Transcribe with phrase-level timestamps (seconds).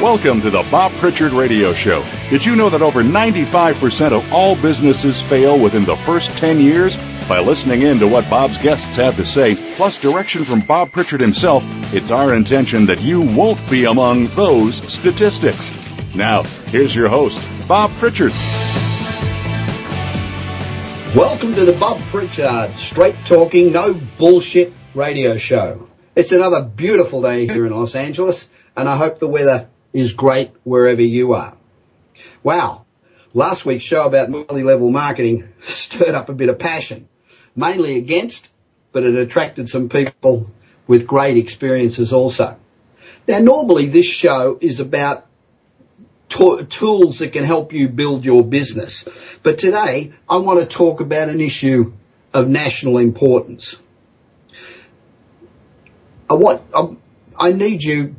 [0.00, 2.02] Welcome to the Bob Pritchard Radio Show.
[2.30, 6.96] Did you know that over 95% of all businesses fail within the first 10 years?
[7.28, 11.20] By listening in to what Bob's guests have to say, plus direction from Bob Pritchard
[11.20, 15.70] himself, it's our intention that you won't be among those statistics.
[16.14, 17.38] Now, here's your host,
[17.68, 18.32] Bob Pritchard.
[21.14, 25.88] Welcome to the Bob Pritchard Straight Talking, No Bullshit Radio Show.
[26.16, 30.52] It's another beautiful day here in Los Angeles, and I hope the weather is great
[30.64, 31.54] wherever you are.
[32.42, 32.84] Wow.
[33.32, 37.08] Last week's show about multi-level marketing stirred up a bit of passion,
[37.54, 38.52] mainly against,
[38.92, 40.50] but it attracted some people
[40.86, 42.56] with great experiences also.
[43.28, 45.26] Now, normally this show is about
[46.30, 49.04] to- tools that can help you build your business.
[49.42, 51.92] But today I want to talk about an issue
[52.32, 53.80] of national importance.
[56.28, 58.16] I want, I, I need you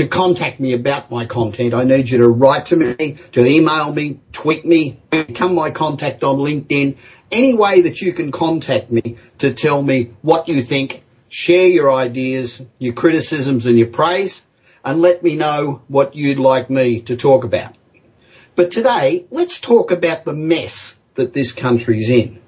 [0.00, 1.74] to contact me about my content.
[1.74, 6.24] I need you to write to me, to email me, tweet me, become my contact
[6.24, 6.96] on LinkedIn,
[7.30, 11.92] any way that you can contact me to tell me what you think, share your
[11.92, 14.42] ideas, your criticisms and your praise,
[14.82, 17.76] and let me know what you'd like me to talk about.
[18.56, 22.40] But today, let's talk about the mess that this country's in.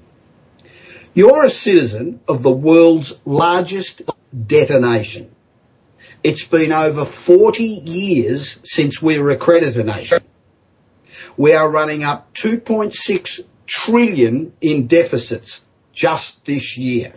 [1.12, 4.00] You're a citizen of the world's largest
[4.34, 5.30] debtor nation.
[6.24, 10.20] It's been over 40 years since we were a creditor nation.
[11.36, 17.14] We are running up 2.6 trillion in deficits just this year.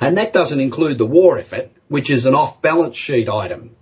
[0.00, 3.74] And that doesn't include the war effort, which is an off-balance sheet item.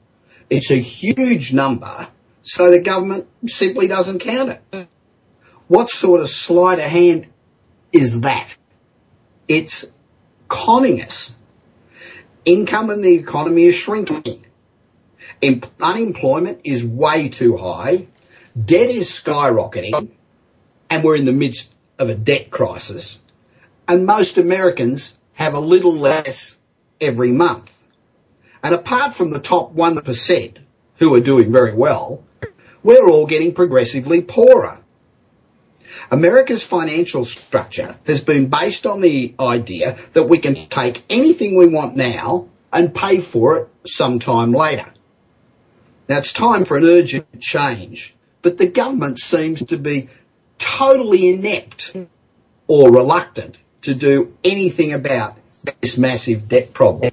[0.50, 2.08] It's a huge number,
[2.42, 4.88] so the government simply doesn't count it.
[5.66, 7.28] What sort of sleight of hand
[7.92, 8.56] is that?
[9.46, 9.86] It's
[10.48, 11.34] conning us.
[12.48, 14.42] Income in the economy is shrinking.
[15.42, 18.06] Em- unemployment is way too high.
[18.59, 20.09] Debt is skyrocketing.
[20.88, 23.20] And we're in the midst of a debt crisis.
[23.87, 26.58] And most Americans have a little less
[27.03, 27.84] every month.
[28.62, 30.56] And apart from the top 1%
[30.97, 32.25] who are doing very well,
[32.82, 34.81] we're all getting progressively poorer.
[36.10, 41.66] America's financial structure has been based on the idea that we can take anything we
[41.66, 44.87] want now and pay for it sometime later.
[46.09, 50.09] Now it's time for an urgent change, but the government seems to be
[50.59, 51.94] totally inept
[52.66, 55.37] or reluctant to do anything about
[55.81, 57.12] this massive debt problem.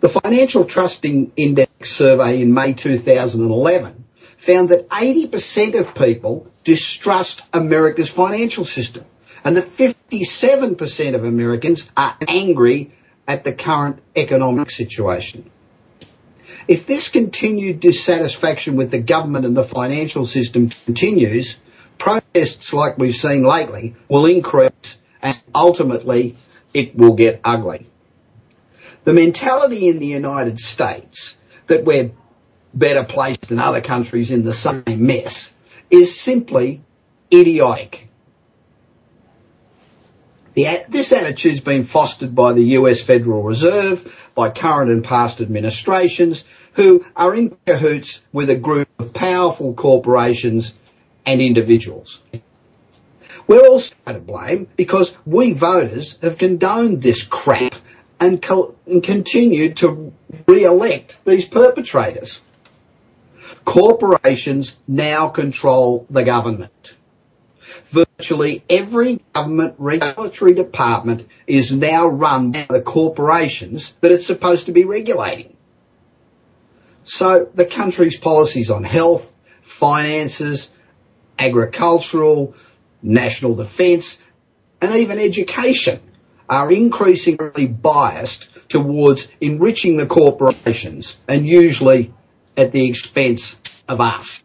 [0.00, 3.97] The Financial Trusting Index survey in May 2011
[4.38, 9.04] found that 80% of people distrust America's financial system
[9.44, 12.92] and that 57% of Americans are angry
[13.26, 15.50] at the current economic situation.
[16.66, 21.58] If this continued dissatisfaction with the government and the financial system continues,
[21.98, 26.36] protests like we've seen lately will increase and ultimately
[26.72, 27.86] it will get ugly.
[29.04, 32.12] The mentality in the United States that we're
[32.74, 35.54] better placed than other countries in the same mess
[35.90, 36.82] is simply
[37.32, 38.08] idiotic.
[40.54, 46.44] The, this attitude's been fostered by the US Federal Reserve, by current and past administrations,
[46.72, 50.74] who are in cahoots with a group of powerful corporations
[51.24, 52.22] and individuals.
[53.46, 57.74] We're also to blame because we voters have condoned this crap
[58.20, 60.12] and, co- and continued to
[60.46, 62.42] re-elect these perpetrators.
[63.64, 66.96] Corporations now control the government.
[67.84, 74.72] Virtually every government regulatory department is now run by the corporations that it's supposed to
[74.72, 75.56] be regulating.
[77.04, 80.70] So the country's policies on health, finances,
[81.38, 82.54] agricultural,
[83.02, 84.20] national defence,
[84.80, 86.00] and even education
[86.48, 92.12] are increasingly biased towards enriching the corporations and usually
[92.58, 94.44] at the expense of us.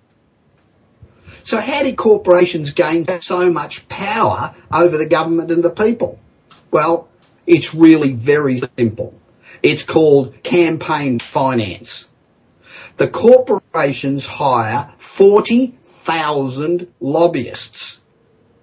[1.44, 6.18] So how did corporations gain so much power over the government and the people?
[6.71, 7.10] Well,
[7.45, 9.13] it's really very simple.
[9.62, 12.07] It's called campaign finance.
[12.95, 18.00] The corporations hire 40,000 lobbyists.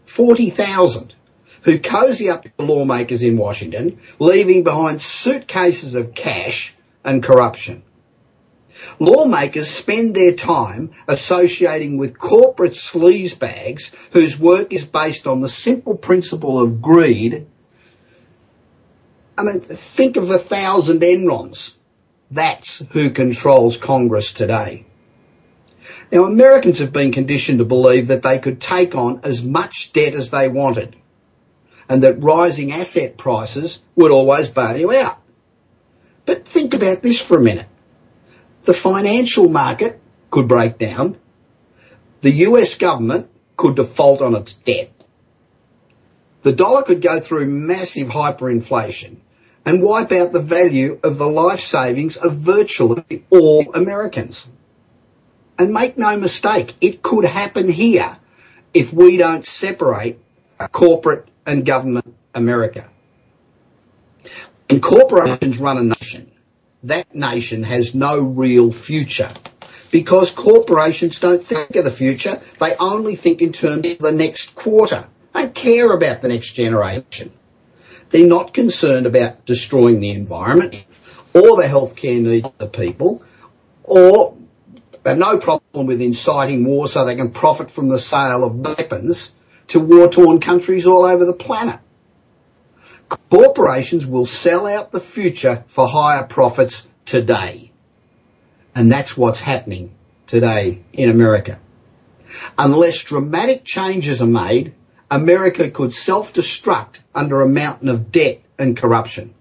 [0.05, 1.14] 40,000
[1.62, 6.75] who cozy up to lawmakers in Washington, leaving behind suitcases of cash
[7.05, 7.82] and corruption.
[8.99, 15.97] Lawmakers spend their time associating with corporate sleazebags whose work is based on the simple
[15.97, 17.47] principle of greed.
[19.37, 21.75] I mean, think of a thousand Enrons.
[22.31, 24.87] That's who controls Congress today.
[26.12, 30.15] Now, Americans have been conditioned to believe that they could take on as much debt
[30.15, 30.97] as they wanted
[31.88, 35.19] and that rising asset prices would always bail you out.
[36.25, 37.67] But think about this for a minute.
[38.71, 40.01] The financial market
[40.31, 41.17] could break down.
[42.21, 44.93] The US government could default on its debt.
[46.43, 49.17] The dollar could go through massive hyperinflation
[49.67, 54.47] and wipe out the value of the life savings of virtually all Americans.
[55.59, 58.17] And make no mistake, it could happen here
[58.73, 60.21] if we don't separate
[60.71, 62.89] corporate and government America.
[64.69, 66.30] When corporations run a nation,
[66.85, 69.31] that nation has no real future
[69.91, 72.41] because corporations don't think of the future.
[72.59, 75.06] They only think in terms of the next quarter.
[75.32, 77.32] They don't care about the next generation.
[78.11, 80.85] They're not concerned about destroying the environment
[81.35, 83.23] or the healthcare needs of the people
[83.85, 84.37] or
[85.05, 89.33] have no problem with inciting war so they can profit from the sale of weapons
[89.69, 91.79] to war-torn countries all over the planet.
[93.31, 97.73] Corporations will sell out the future for higher profits today.
[98.75, 99.91] And that's what's happening
[100.27, 101.59] today in America.
[102.57, 104.75] Unless dramatic changes are made,
[105.11, 109.35] America could self-destruct under a mountain of debt and corruption.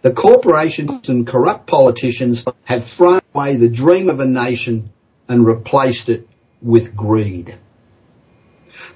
[0.00, 4.90] The corporations and corrupt politicians have thrown away the dream of a nation
[5.28, 6.26] and replaced it
[6.62, 7.54] with greed.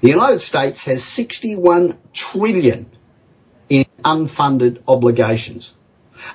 [0.01, 2.89] The United States has 61 trillion
[3.73, 5.75] in unfunded obligations,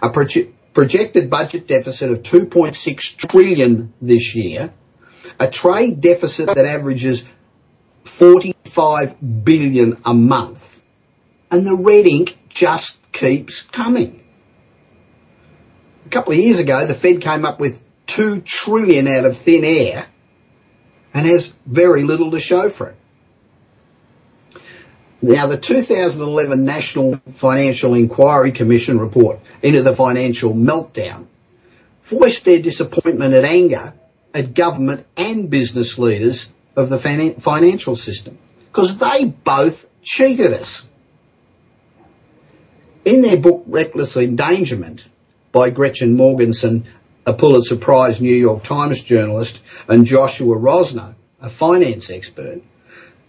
[0.03, 4.73] a proje- projected budget deficit of 2.6 trillion this year,
[5.39, 7.25] a trade deficit that averages
[8.05, 10.83] 45 billion a month,
[11.51, 14.25] and the red ink just keeps coming.
[16.07, 19.65] A couple of years ago, the Fed came up with 2 trillion out of thin
[19.65, 20.07] air
[21.15, 22.97] and has very little to show for it.
[25.21, 31.27] Now, the 2011 National Financial Inquiry Commission report into the financial meltdown
[32.03, 33.95] voiced their disappointment and anger
[34.33, 38.39] at government and business leaders of the financial system
[38.71, 40.89] because they both cheated us.
[43.05, 45.09] In their book Reckless Endangerment
[45.51, 46.85] by Gretchen Morgenson,
[47.27, 52.63] a Pulitzer Prize New York Times journalist, and Joshua Rosner, a finance expert,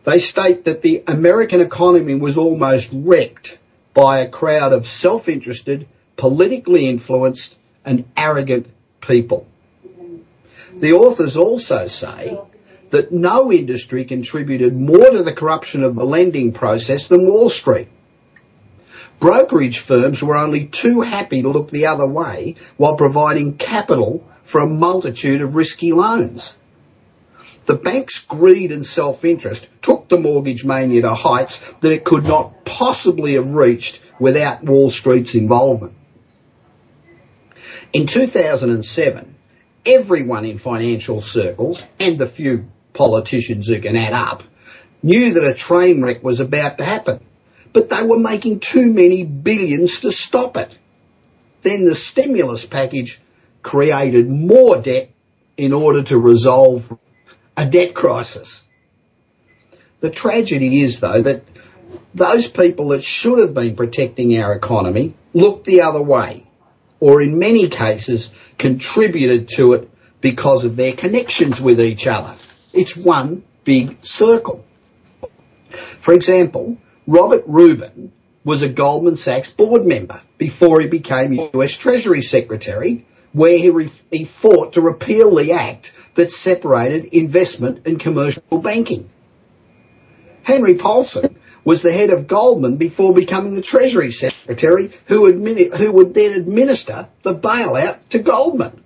[0.10, 3.58] they state that the American economy was almost wrecked
[3.94, 8.68] by a crowd of self-interested, politically influenced and arrogant
[9.02, 9.46] people.
[10.74, 12.40] The authors also say
[12.90, 17.88] that no industry contributed more to the corruption of the lending process than Wall Street.
[19.20, 24.62] Brokerage firms were only too happy to look the other way while providing capital for
[24.62, 26.56] a multitude of risky loans.
[27.70, 32.66] The bank's greed and self-interest took the mortgage mania to heights that it could not
[32.66, 35.94] possibly have reached without Wall Street's involvement.
[37.94, 39.36] In 2007,
[39.86, 44.42] everyone in financial circles and the few politicians who can add up
[45.04, 47.20] knew that a train wreck was about to happen,
[47.72, 50.76] but they were making too many billions to stop it.
[51.62, 53.22] Then the stimulus package
[53.62, 55.12] created more debt
[55.56, 56.98] in order to resolve
[57.60, 58.66] a debt crisis.
[60.00, 61.44] The tragedy is, though, that
[62.16, 66.48] those people that should have been protecting our economy looked the other way,
[67.02, 72.34] or in many cases contributed to it because of their connections with each other.
[72.74, 74.64] It's one big circle.
[75.70, 78.14] For example, Robert Rubin
[78.46, 83.90] was a Goldman Sachs board member before he became US Treasury Secretary, where he, re-
[84.10, 89.10] he fought to repeal the act that separated investment and commercial banking.
[90.44, 95.92] Henry Paulson was the head of Goldman before becoming the Treasury Secretary who, admini- who
[95.92, 98.84] would then administer the bailout to Goldman.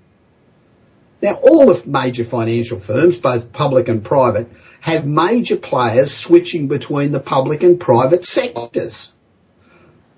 [1.22, 4.50] Now, all the major financial firms, both public and private,
[4.82, 9.13] have major players switching between the public and private sectors,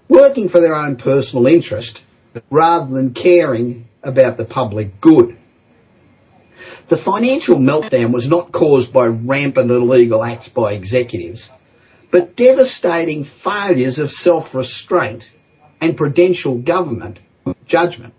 [0.08, 2.04] working for their own personal interest
[2.50, 5.38] rather than caring about the public good.
[6.88, 11.50] The financial meltdown was not caused by rampant illegal acts by executives,
[12.12, 15.32] but devastating failures of self-restraint
[15.82, 17.20] and prudential government
[17.66, 18.14] judgment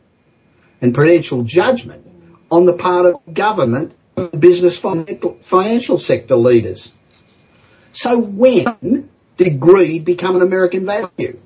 [0.80, 2.04] and prudential judgment
[2.50, 6.92] on the part of government and business financial sector leaders.
[7.92, 11.38] So when did greed become an American value?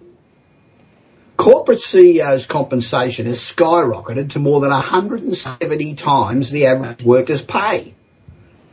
[1.40, 7.94] Corporate CEOs' compensation has skyrocketed to more than 170 times the average worker's pay,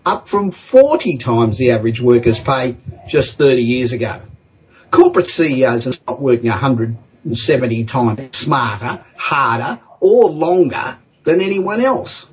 [0.06, 2.76] up from 40 times the average worker's pay
[3.08, 4.22] just 30 years ago.
[4.92, 12.30] Corporate CEOs are not working 170 times smarter, harder, or longer than anyone else.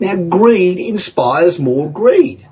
[0.00, 2.44] Now, greed inspires more greed.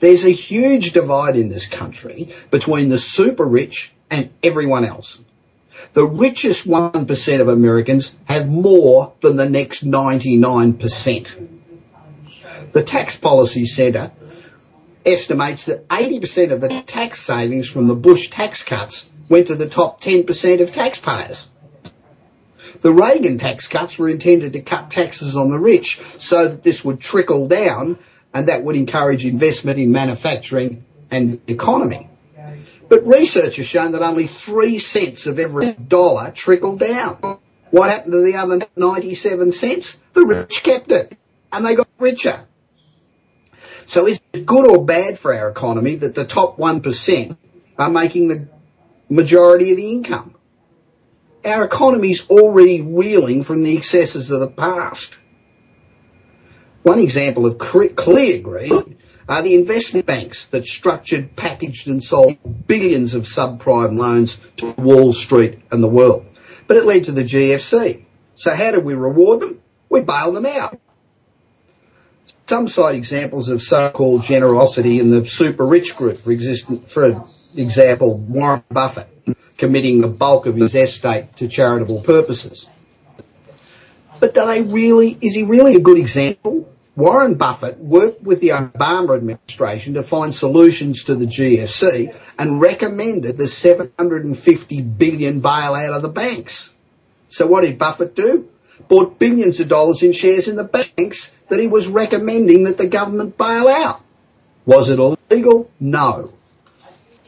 [0.00, 5.22] There's a huge divide in this country between the super rich and everyone else.
[5.92, 11.48] The richest 1% of Americans have more than the next 99%.
[12.72, 14.12] The Tax Policy Centre
[15.04, 19.68] estimates that 80% of the tax savings from the Bush tax cuts went to the
[19.68, 21.48] top 10% of taxpayers.
[22.80, 26.84] The Reagan tax cuts were intended to cut taxes on the rich so that this
[26.84, 27.98] would trickle down
[28.34, 32.08] and that would encourage investment in manufacturing and the economy.
[32.92, 37.38] But research has shown that only three cents of every dollar trickled down.
[37.70, 39.98] What happened to the other 97 cents?
[40.12, 41.16] The rich kept it
[41.50, 42.44] and they got richer.
[43.86, 47.34] So is it good or bad for our economy that the top 1%
[47.78, 48.48] are making the
[49.08, 50.34] majority of the income?
[51.46, 55.18] Our economy's already reeling from the excesses of the past.
[56.82, 58.98] One example of clear greed
[59.32, 65.12] are the investment banks that structured, packaged and sold billions of subprime loans to Wall
[65.12, 66.26] Street and the world.
[66.66, 68.04] But it led to the GFC.
[68.34, 69.62] So how did we reward them?
[69.88, 70.78] We bailed them out.
[72.46, 76.36] Some cite examples of so-called generosity in the super rich group, for,
[76.86, 77.24] for
[77.56, 79.08] example, Warren Buffett
[79.56, 82.68] committing the bulk of his estate to charitable purposes.
[84.20, 86.71] But do they really, is he really a good example?
[86.94, 93.38] Warren Buffett worked with the Obama administration to find solutions to the GFC and recommended
[93.38, 96.74] the 750 billion bailout of the banks.
[97.28, 98.48] So what did Buffett do?
[98.88, 102.88] Bought billions of dollars in shares in the banks that he was recommending that the
[102.88, 104.02] government bail out.
[104.66, 105.70] Was it illegal?
[105.80, 106.34] No.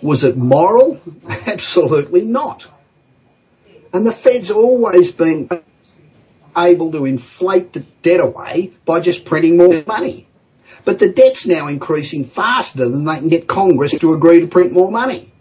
[0.02, 1.00] Was it moral?
[1.46, 2.70] Absolutely not.
[3.94, 5.48] And the Fed's always been
[6.56, 10.26] able to inflate the debt away by just printing more money.
[10.84, 14.72] But the debt's now increasing faster than they can get Congress to agree to print
[14.72, 15.32] more money.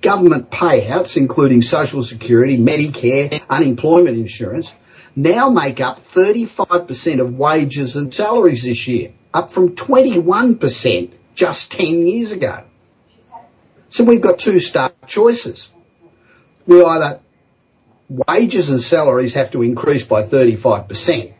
[0.00, 4.74] Government payouts, including Social Security, Medicare, unemployment insurance,
[5.16, 12.06] now make up 35% of wages and salaries this year, up from 21% just 10
[12.06, 12.64] years ago.
[13.88, 15.72] So we've got two stark choices.
[16.66, 17.20] We either
[18.08, 21.32] wages and salaries have to increase by 35%,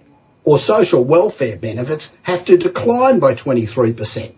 [0.44, 4.32] or social welfare benefits have to decline by 23%.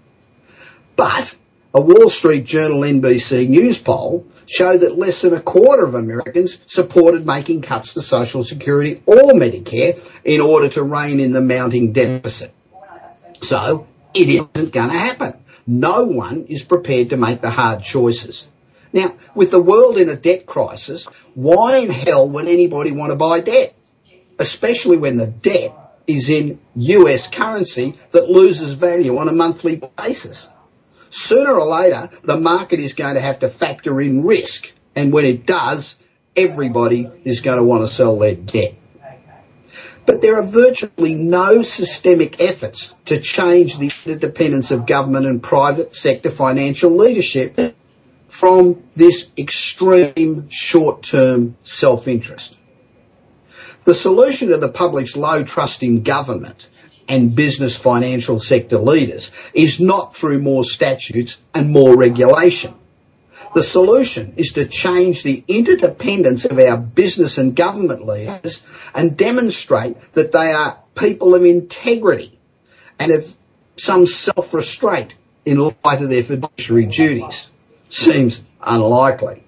[0.96, 1.34] But
[1.72, 6.58] a Wall Street Journal NBC News poll showed that less than a quarter of Americans
[6.66, 11.92] supported making cuts to Social Security or Medicare in order to rein in the mounting
[11.92, 12.52] deficit.
[13.40, 15.34] So it isn't going to happen.
[15.66, 18.48] No one is prepared to make the hard choices.
[18.92, 23.18] Now, with the world in a debt crisis, why in hell would anybody want to
[23.18, 23.74] buy debt?
[24.38, 25.74] Especially when the debt
[26.06, 30.48] is in US currency that loses value on a monthly basis.
[31.10, 34.72] Sooner or later, the market is going to have to factor in risk.
[34.96, 35.96] And when it does,
[36.36, 38.74] everybody is going to want to sell their debt.
[40.06, 45.94] But there are virtually no systemic efforts to change the interdependence of government and private
[45.94, 47.58] sector financial leadership
[48.30, 52.56] from this extreme short-term self-interest.
[53.82, 56.68] The solution to the public's low trust in government
[57.08, 62.74] and business financial sector leaders is not through more statutes and more regulation.
[63.52, 68.62] The solution is to change the interdependence of our business and government leaders
[68.94, 72.38] and demonstrate that they are people of integrity
[73.00, 73.36] and of
[73.76, 77.50] some self-restraint in light of their fiduciary duties.
[77.90, 79.42] Seems unlikely.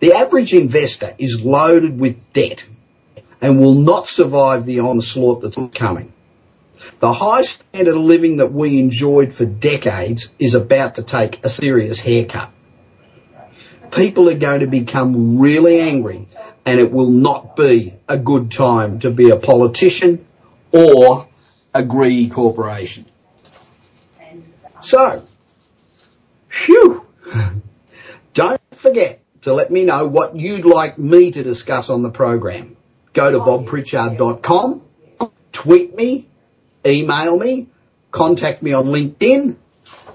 [0.00, 2.66] The average investor is loaded with debt
[3.40, 6.12] and will not survive the onslaught that's coming.
[7.00, 11.48] The high standard of living that we enjoyed for decades is about to take a
[11.48, 12.50] serious haircut.
[13.90, 16.28] People are going to become really angry
[16.64, 20.24] and it will not be a good time to be a politician
[20.72, 21.26] or
[21.74, 23.06] a greedy corporation.
[24.80, 25.26] So,
[26.48, 27.07] phew,
[28.34, 32.76] don't forget to let me know what you'd like me to discuss on the program.
[33.12, 34.82] Go to oh, bobpritchard.com,
[35.52, 36.26] tweet me,
[36.84, 37.68] email me,
[38.10, 39.56] contact me on LinkedIn,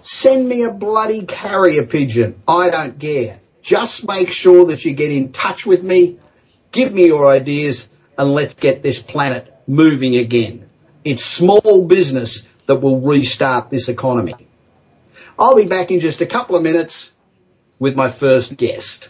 [0.01, 2.41] send me a bloody carrier pigeon.
[2.47, 3.39] I don't care.
[3.61, 6.19] Just make sure that you get in touch with me,
[6.71, 10.69] give me your ideas, and let's get this planet moving again.
[11.03, 14.35] It's small business that will restart this economy.
[15.37, 17.11] I'll be back in just a couple of minutes
[17.79, 19.09] with my first guest.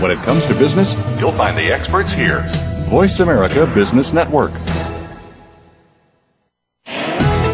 [0.00, 2.44] When it comes to business, you'll find the experts here.
[2.88, 4.52] Voice America Business Network.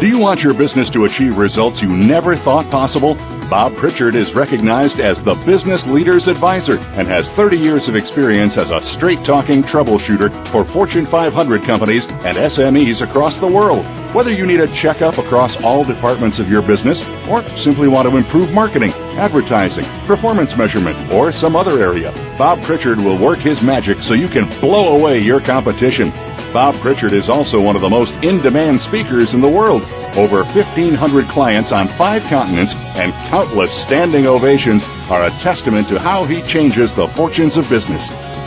[0.01, 3.13] Do you want your business to achieve results you never thought possible?
[3.51, 8.57] Bob Pritchard is recognized as the Business Leader's Advisor and has 30 years of experience
[8.57, 13.85] as a straight talking troubleshooter for Fortune 500 companies and SMEs across the world.
[14.13, 18.17] Whether you need a checkup across all departments of your business or simply want to
[18.17, 24.03] improve marketing, advertising, performance measurement, or some other area, Bob Pritchard will work his magic
[24.03, 26.11] so you can blow away your competition.
[26.51, 29.81] Bob Pritchard is also one of the most in demand speakers in the world.
[30.17, 36.25] Over 1,500 clients on five continents and countless standing ovations are a testament to how
[36.25, 38.09] he changes the fortunes of business.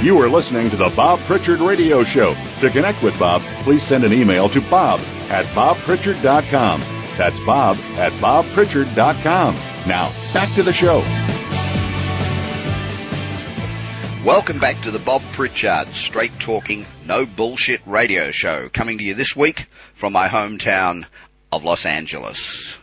[0.00, 2.36] You are listening to the Bob Pritchard Radio Show.
[2.60, 6.80] To connect with Bob, please send an email to bob at bobpritchard.com.
[7.16, 9.54] That's bob at bobpritchard.com.
[9.88, 11.00] Now, back to the show.
[14.24, 19.14] Welcome back to the Bob Pritchard Straight Talking, No Bullshit Radio Show, coming to you
[19.14, 21.06] this week from my hometown
[21.50, 22.76] of Los Angeles.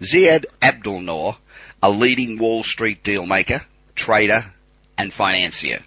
[0.00, 1.36] Ziad Abdelnour,
[1.82, 3.64] a leading Wall Street dealmaker,
[3.96, 4.44] trader,
[4.96, 5.82] and financier.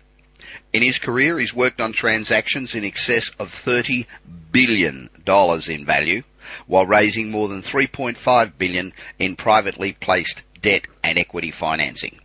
[0.74, 4.06] In his career, he's worked on transactions in excess of $30
[4.52, 5.10] billion
[5.68, 6.24] in value,
[6.66, 12.20] while raising more than 3.5 billion in privately placed debt and equity financing.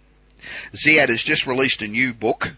[0.75, 2.55] Ziad has just released a new book,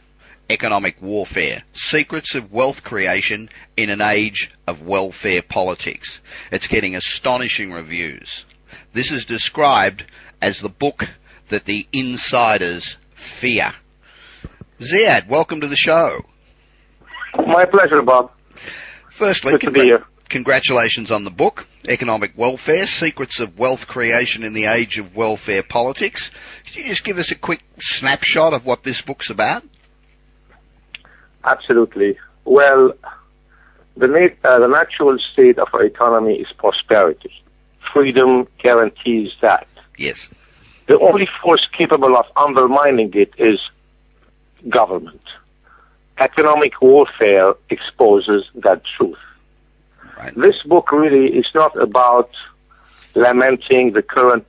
[0.51, 6.20] Economic Warfare, Secrets of Wealth Creation in an Age of Welfare Politics.
[6.53, 8.44] It's getting astonishing reviews.
[8.92, 10.05] This is described
[10.42, 11.09] as the book
[11.48, 13.72] that the insiders fear.
[14.81, 16.25] Ziad, welcome to the show.
[17.37, 18.31] My pleasure, Bob.
[19.11, 19.93] Firstly, Good to be
[20.29, 25.64] congratulations on the book, Economic Welfare, Secrets of Wealth Creation in the Age of Welfare
[25.64, 26.31] Politics.
[26.64, 29.64] Could you just give us a quick snapshot of what this book's about?
[31.43, 32.17] Absolutely.
[32.45, 32.93] Well,
[33.97, 37.33] the, uh, the natural state of our economy is prosperity.
[37.93, 39.67] Freedom guarantees that.
[39.97, 40.29] Yes.
[40.87, 43.59] The only force capable of undermining it is
[44.68, 45.25] government.
[46.18, 49.18] Economic warfare exposes that truth.
[50.18, 50.35] Right.
[50.35, 52.31] This book really is not about
[53.14, 54.47] lamenting the current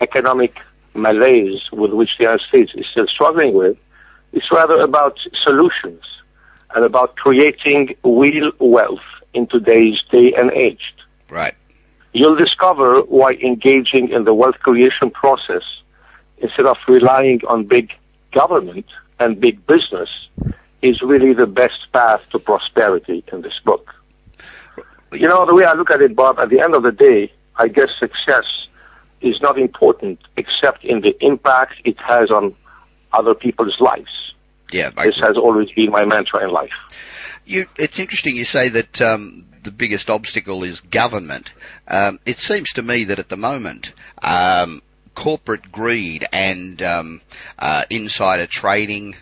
[0.00, 0.60] economic
[0.94, 3.76] malaise with which the United States is still struggling with.
[4.32, 6.02] It's rather about solutions
[6.74, 9.00] and about creating real wealth
[9.34, 10.94] in today's day and age.
[11.30, 11.54] Right.
[12.12, 15.62] You'll discover why engaging in the wealth creation process
[16.38, 17.92] instead of relying on big
[18.32, 18.86] government
[19.18, 20.08] and big business
[20.82, 23.94] is really the best path to prosperity in this book.
[25.12, 27.32] You know, the way I look at it, Bob, at the end of the day,
[27.56, 28.44] I guess success
[29.20, 32.54] is not important except in the impact it has on
[33.12, 34.10] other people's lives.
[34.70, 34.90] Yeah.
[34.96, 36.70] I- This has always been my mantra in life.
[37.46, 41.50] You, it's interesting you say that um, the biggest obstacle is government.
[41.88, 44.82] Um, it seems to me that at the moment, um,
[45.18, 47.20] corporate greed and um,
[47.58, 49.16] uh, insider trading,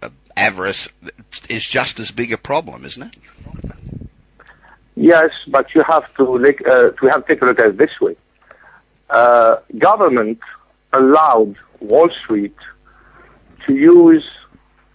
[0.00, 0.88] uh, avarice,
[1.48, 3.16] is just as big a problem, isn't it?
[4.94, 8.00] Yes, but you have to look, uh, to have take a look at it this
[8.00, 8.14] way.
[9.10, 10.38] Uh, government
[10.92, 12.54] allowed Wall Street
[13.66, 14.24] to use,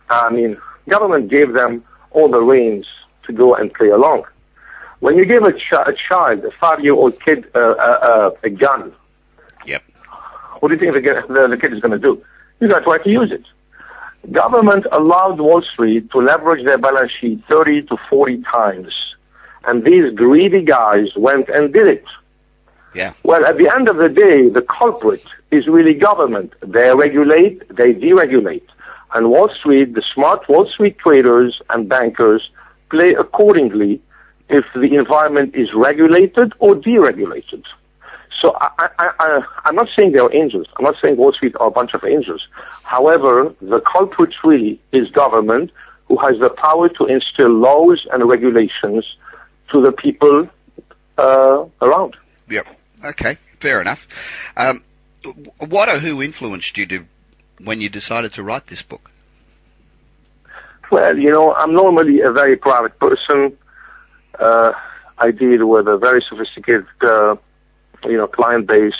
[0.09, 0.55] I mean,
[0.87, 2.85] government gave them all the reins
[3.25, 4.23] to go and play along.
[5.01, 8.93] When you give a, ch- a child, a five-year-old kid, uh, uh, uh, a gun.
[10.59, 12.23] What do you think the, the, the kid is going to do?
[12.59, 13.43] He's going to try to use it.
[14.31, 18.93] Government allowed Wall Street to leverage their balance sheet 30 to 40 times.
[19.65, 22.05] And these greedy guys went and did it.
[22.93, 23.13] Yeah.
[23.23, 26.53] Well, at the end of the day, the culprit is really government.
[26.61, 28.67] They regulate, they deregulate.
[29.13, 32.49] And Wall Street, the smart Wall Street traders and bankers
[32.89, 34.01] play accordingly
[34.49, 37.63] if the environment is regulated or deregulated.
[38.41, 40.67] So I, I, I, I'm not saying they're angels.
[40.77, 42.47] I'm not saying Wall Street are a bunch of angels.
[42.83, 45.71] However, the culprit really is government
[46.07, 49.05] who has the power to instill laws and regulations
[49.71, 50.47] to the people
[51.17, 52.15] uh, around.
[52.49, 52.67] Yep.
[53.03, 53.37] Okay.
[53.59, 54.07] Fair enough.
[54.55, 54.83] Um,
[55.57, 57.05] what or who influenced you to
[57.63, 59.11] when you decided to write this book?
[60.91, 63.57] Well, you know, I'm normally a very private person.
[64.39, 64.71] Uh,
[65.17, 67.35] I deal with a very sophisticated, uh,
[68.07, 68.95] you know, client base,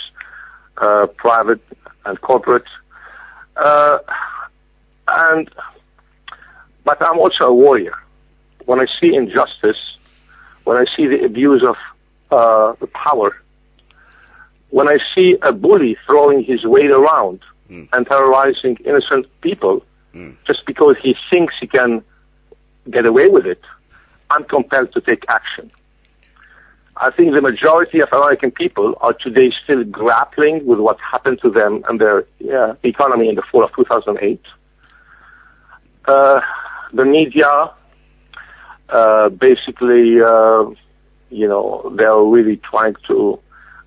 [0.78, 1.60] uh, private
[2.04, 2.64] and corporate.
[3.56, 3.98] Uh,
[5.08, 5.50] and,
[6.84, 7.94] but I'm also a warrior.
[8.66, 9.96] When I see injustice,
[10.64, 11.76] when I see the abuse of
[12.30, 13.36] uh, the power,
[14.70, 17.40] when I see a bully throwing his weight around
[17.70, 17.86] Mm.
[17.92, 20.34] and terrorizing innocent people Mm.
[20.46, 22.02] just because he thinks he can
[22.90, 23.60] get away with it,
[24.30, 25.70] I'm compelled to take action.
[27.00, 31.50] I think the majority of American people are today still grappling with what happened to
[31.50, 34.40] them and their yeah, economy in the fall of 2008.
[36.06, 36.40] Uh,
[36.92, 37.70] the media,
[38.88, 40.64] uh, basically, uh,
[41.30, 43.38] you know, they're really trying to,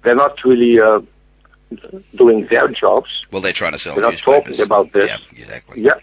[0.03, 1.01] they're not really uh,
[2.15, 3.09] doing their jobs.
[3.31, 4.57] Well, they're trying to sell We're not newspapers.
[4.57, 5.09] talking about this.
[5.09, 5.81] Yeah, exactly.
[5.81, 5.95] Yeah.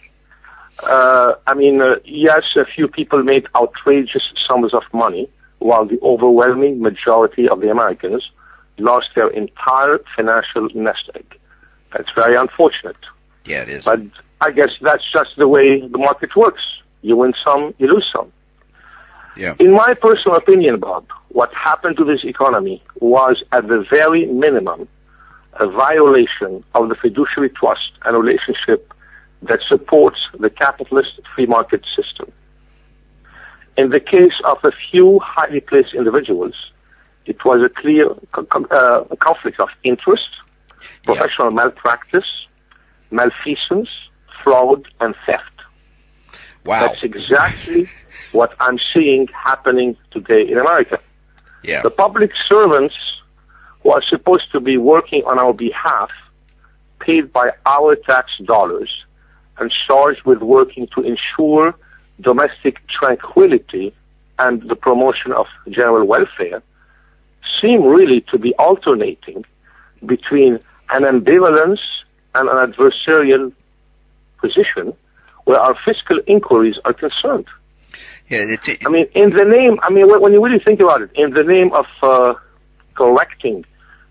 [0.83, 5.99] Uh, I mean, uh, yes, a few people made outrageous sums of money, while the
[6.03, 8.31] overwhelming majority of the Americans
[8.79, 11.27] lost their entire financial nest egg.
[11.93, 12.97] That's very unfortunate.
[13.45, 13.85] Yeah, it is.
[13.85, 14.01] But
[14.41, 16.63] I guess that's just the way the market works.
[17.03, 18.33] You win some, you lose some.
[19.37, 19.55] Yeah.
[19.59, 24.89] In my personal opinion, Bob, what happened to this economy was at the very minimum
[25.61, 28.93] a violation of the fiduciary trust and relationship
[29.43, 32.31] that supports the capitalist free market system.
[33.79, 36.55] In the case of a few highly placed individuals,
[37.27, 40.29] it was a clear uh, conflict of interest,
[41.05, 42.47] professional malpractice,
[43.13, 43.89] malfeasance,
[44.43, 45.45] fraud, and theft.
[46.65, 46.89] Wow.
[46.89, 47.89] That's exactly
[48.33, 50.99] what I'm seeing happening today in America.
[51.63, 51.83] Yeah.
[51.83, 52.97] The public servants
[53.85, 56.11] who are supposed to be working on our behalf,
[56.99, 58.91] paid by our tax dollars,
[59.59, 61.77] and charged with working to ensure
[62.21, 63.95] domestic tranquility
[64.39, 66.63] and the promotion of general welfare,
[67.61, 69.45] seem really to be alternating
[70.07, 71.81] between an ambivalence
[72.35, 73.53] and an adversarial
[74.41, 74.95] position
[75.45, 77.47] where our fiscal inquiries are concerned.
[78.29, 81.01] Yeah, it, I mean, in the name, I mean, when when you really think about
[81.03, 82.35] it, in the name of uh,
[82.95, 83.65] correcting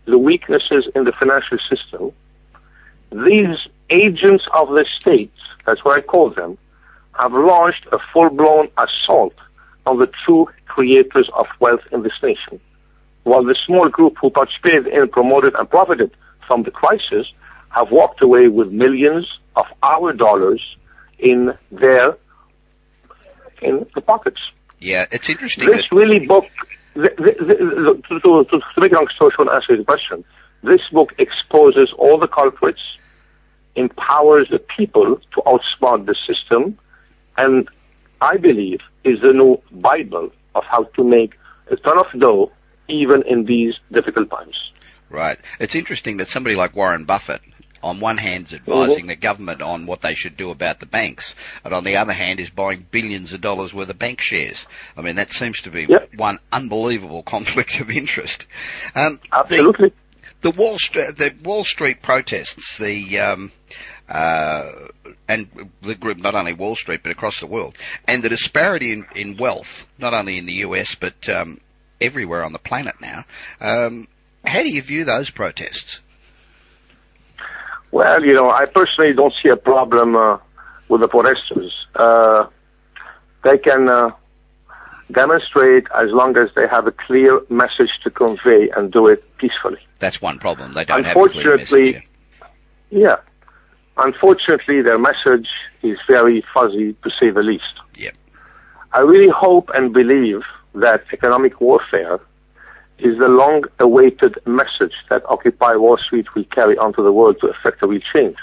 [0.05, 2.11] the weaknesses in the financial system,
[3.11, 3.57] these
[3.91, 5.31] agents of the state,
[5.65, 6.57] that's what I call them,
[7.19, 9.33] have launched a full-blown assault
[9.85, 12.59] on the true creators of wealth in this nation.
[13.23, 16.11] While the small group who participated in, promoted, and profited
[16.45, 17.27] from the crisis
[17.69, 20.61] have walked away with millions of our dollars
[21.19, 22.17] in their
[23.61, 24.39] in the pockets.
[24.79, 26.45] yeah, it's interesting This that, really book,
[26.93, 30.23] the, the, the, to, to, to, to make a long story short answer the question,
[30.63, 32.81] this book exposes all the culprits,
[33.75, 36.77] empowers the people to outsmart the system,
[37.37, 37.67] and
[38.21, 41.33] I believe is the new Bible of how to make
[41.69, 42.51] a ton of dough
[42.87, 44.55] even in these difficult times.
[45.09, 45.37] right.
[45.59, 47.41] It's interesting that somebody like Warren Buffett,
[47.83, 51.35] on one hand, is advising the government on what they should do about the banks,
[51.63, 54.65] and on the other hand, is buying billions of dollars worth of bank shares.
[54.97, 56.15] I mean, that seems to be Yep.
[56.15, 58.47] one unbelievable conflict of interest.
[58.95, 59.91] Um, the- Absolutely.
[60.41, 63.51] the Wall Street, the Wall Street protests, the um,
[64.09, 64.63] uh,
[65.27, 69.05] and the group not only Wall Street but across the world, and the disparity in,
[69.15, 71.59] in wealth, not only in the US but um,
[71.99, 73.23] everywhere on the planet now.
[73.59, 74.07] Um,
[74.45, 75.99] how do you view those protests?
[77.91, 80.37] Well, you know, I personally don't see a problem uh,
[80.89, 81.73] with the protesters.
[81.95, 82.47] Uh,
[83.43, 84.11] they can, uh,
[85.11, 89.79] demonstrate as long as they have a clear message to convey and do it peacefully.
[89.99, 90.73] That's one problem.
[90.73, 92.09] They don't have a clear Unfortunately, message.
[92.89, 93.17] yeah.
[93.97, 95.47] Unfortunately, their message
[95.83, 97.63] is very fuzzy, to say the least.
[97.97, 98.15] Yep.
[98.93, 100.41] I really hope and believe
[100.75, 102.19] that economic warfare
[102.99, 107.81] is the long-awaited message that Occupy Wall Street will carry onto the world to effect
[107.83, 108.35] a real change.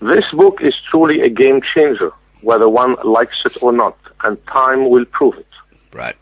[0.00, 4.88] This book is truly a game changer, whether one likes it or not, and time
[4.88, 5.46] will prove it.
[5.92, 6.16] Right.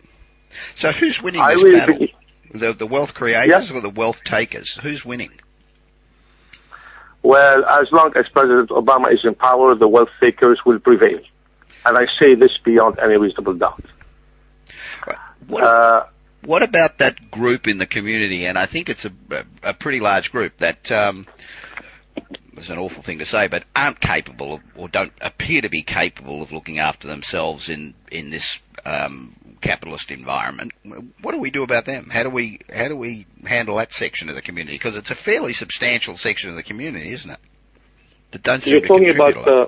[0.77, 1.95] So who's winning I this battle?
[1.95, 2.15] believe-
[2.55, 4.75] The, the wealth creators or the wealth takers?
[4.77, 5.31] Who's winning?
[7.29, 11.21] Well, as long as President Obama is in power, the wealth seekers will prevail.
[11.85, 13.85] And I say this beyond any reasonable doubt.
[15.47, 16.07] What, Uh,
[16.41, 18.47] what about that group in the community?
[18.47, 19.13] And I think it's a,
[19.63, 21.27] a, pretty large group that, um,
[22.57, 25.83] it's an awful thing to say, but aren't capable of, or don't appear to be
[25.83, 30.73] capable of looking after themselves in, in this, um, capitalist environment.
[31.23, 32.09] What do we do about them?
[32.11, 34.77] How do we, how do we handle that section of the community?
[34.77, 37.41] Because it's a fairly substantial section of the community, isn't it?
[38.31, 39.67] That don't you're talking about uh,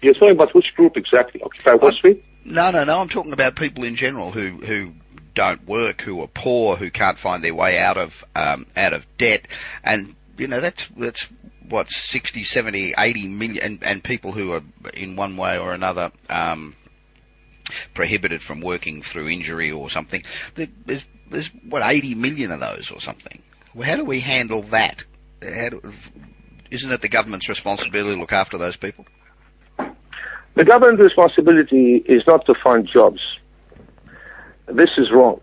[0.00, 1.42] you're talking about which group exactly?
[1.42, 2.24] Occupy Wall Street?
[2.44, 2.98] No, no, no.
[2.98, 4.92] I'm talking about people in general who who
[5.34, 9.06] don't work, who are poor, who can't find their way out of um, out of
[9.18, 9.46] debt,
[9.84, 11.28] and you know that's that's
[11.68, 14.62] what 60, 70, 80 million, and, and people who are
[14.94, 16.74] in one way or another um,
[17.94, 20.22] prohibited from working through injury or something.
[20.54, 23.42] There's there's what 80 million of those or something.
[23.74, 25.04] Well, how do we handle that?
[25.40, 25.92] Do,
[26.70, 29.06] isn't it the government's responsibility to look after those people?
[30.54, 33.20] The government's responsibility is not to find jobs.
[34.66, 35.40] This is wrong.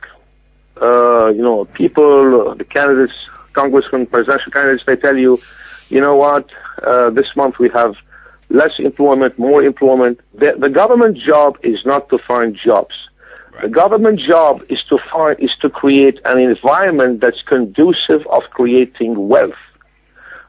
[0.81, 3.13] Uh, you know, people, uh, the candidates,
[3.53, 5.39] congressmen, presidential candidates, they tell you,
[5.89, 6.49] you know what,
[6.83, 7.95] uh, this month we have
[8.49, 10.19] less employment, more employment.
[10.33, 12.95] The, the government job is not to find jobs.
[13.61, 19.29] The government job is to find, is to create an environment that's conducive of creating
[19.29, 19.53] wealth.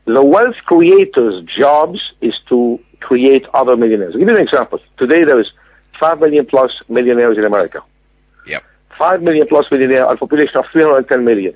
[0.06, 4.14] The wealth creators' jobs is to create other millionaires.
[4.14, 4.80] I'll give you an example.
[4.98, 5.50] Today there is
[6.00, 7.82] 5 million plus millionaires in America.
[8.46, 8.64] Yep.
[8.98, 11.54] 5 million plus millionaires, a population of 310 million.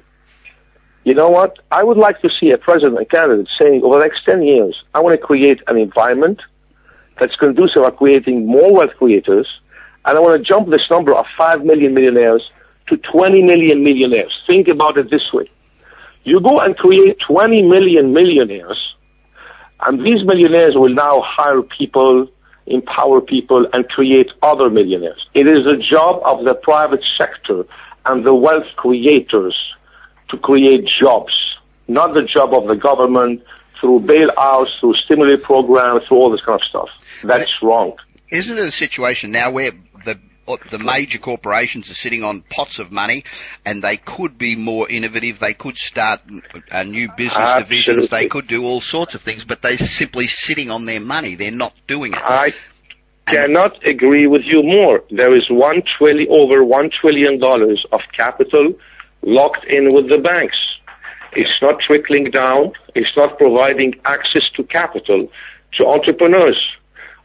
[1.04, 1.58] You know what?
[1.70, 4.82] I would like to see a president and candidate saying over the next 10 years,
[4.94, 6.42] I want to create an environment
[7.18, 9.46] that's conducive of creating more wealth creators,
[10.04, 12.50] and I want to jump this number of 5 million millionaires
[12.88, 14.32] to 20 million millionaires.
[14.46, 15.50] Think about it this way.
[16.24, 18.94] You go and create 20 million millionaires,
[19.80, 22.28] and these millionaires will now hire people,
[22.66, 25.26] empower people, and create other millionaires.
[25.32, 27.64] It is the job of the private sector
[28.04, 29.56] and the wealth creators
[30.30, 31.32] to create jobs,
[31.88, 33.42] not the job of the government
[33.80, 36.88] through bailouts, through stimulus programs, through all this kind of stuff.
[37.22, 37.96] That's wrong.
[38.30, 39.72] Isn't it a situation now where
[40.04, 40.18] the
[40.68, 43.24] the major corporations are sitting on pots of money,
[43.64, 45.38] and they could be more innovative.
[45.38, 46.22] They could start
[46.70, 48.08] uh, new business divisions.
[48.08, 51.36] They could do all sorts of things, but they're simply sitting on their money.
[51.36, 52.18] They're not doing it.
[52.20, 52.52] I
[53.26, 55.04] cannot agree with you more.
[55.10, 58.74] There is one trillion, over one trillion dollars of capital
[59.22, 60.56] locked in with the banks.
[61.33, 62.72] It's not trickling down.
[62.94, 65.30] It's not providing access to capital
[65.76, 66.61] to entrepreneurs.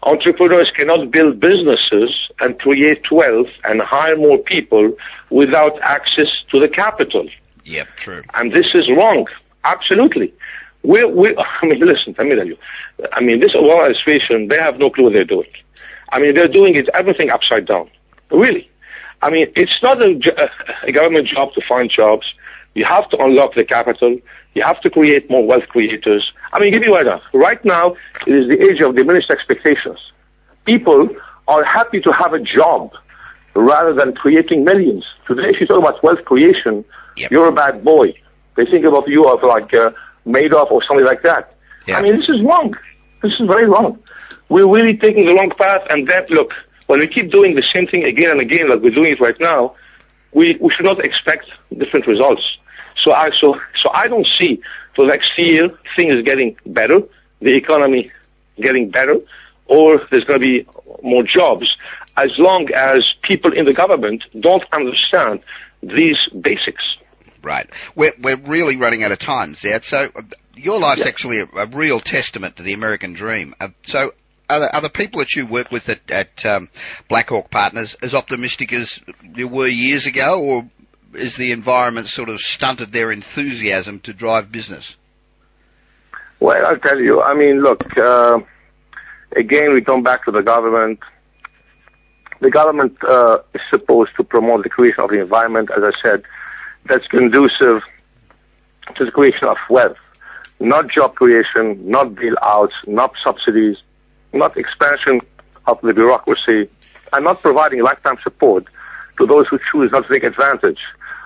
[0.04, 4.96] Entrepreneurs cannot build businesses and create wealth and hire more people
[5.32, 7.28] without access to the capital.
[7.64, 8.22] Yep, true.
[8.36, 9.26] And this is wrong.
[9.64, 10.32] Absolutely.
[10.84, 12.58] We're, we I mean, listen, let me tell you.
[13.14, 15.50] I mean, this Obama administration, they have no clue what they're doing.
[16.12, 17.90] I mean, they're doing it, everything upside down.
[18.30, 18.70] Really.
[19.22, 20.20] I mean, it's not a,
[20.84, 22.26] a government job to find jobs.
[22.74, 24.18] You have to unlock the capital.
[24.54, 26.32] You have to create more wealth creators.
[26.54, 27.22] I mean, give you now.
[27.34, 27.96] Right now,
[28.28, 30.00] it is the age of diminished expectations.
[30.66, 31.10] People
[31.48, 32.92] are happy to have a job
[33.56, 35.06] rather than creating millions.
[35.28, 36.84] Today, if you talk about wealth creation,
[37.18, 37.32] Yep.
[37.32, 38.14] you're a bad boy.
[38.58, 39.92] They think about you of like uh,
[40.28, 41.56] Madoff or something like that.
[41.88, 42.74] I mean, this is wrong.
[43.22, 43.98] This is very wrong.
[44.50, 45.82] We're really taking the wrong path.
[45.90, 46.52] And that, look,
[46.88, 49.40] when we keep doing the same thing again and again, like we're doing it right
[49.40, 49.76] now,
[50.34, 52.44] we, we should not expect different results.
[53.04, 54.62] So I, so, so I don't see
[54.96, 57.02] for next year things getting better,
[57.42, 58.12] the economy
[58.58, 59.18] getting better,
[59.68, 60.68] or there's going to be
[61.02, 61.68] more jobs
[62.18, 65.42] as long as people in the government don't understand
[65.82, 66.84] these basics.
[67.42, 67.70] Right.
[67.96, 69.84] We're, we're really running out of time, Ziad.
[69.84, 70.10] So
[70.56, 73.54] your life's actually a, a real testament to the American dream.
[73.60, 74.14] Uh, so
[74.50, 76.70] are the, are the people that you work with at, at um,
[77.08, 79.00] Blackhawk Partners as optimistic as
[79.34, 80.70] you were years ago, or
[81.14, 84.96] is the environment sort of stunted their enthusiasm to drive business?
[86.40, 87.22] Well, I'll tell you.
[87.22, 87.98] I mean, look.
[87.98, 88.40] Uh,
[89.36, 91.00] again, we come back to the government.
[92.42, 96.24] The government uh, is supposed to promote the creation of the environment, as I said,
[96.86, 97.82] that's conducive
[98.96, 99.98] to the creation of wealth,
[100.60, 103.78] not job creation, not bailouts, not subsidies,
[104.36, 105.22] not expansion
[105.68, 106.70] of the bureaucracy,
[107.14, 108.66] and not providing lifetime support
[109.18, 110.80] to those who choose not to take advantage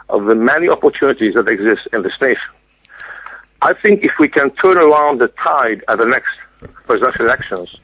[0.09, 2.41] of the many opportunities that exist in this nation.
[3.61, 6.29] I think if we can turn around the tide at the next
[6.85, 7.75] presidential elections,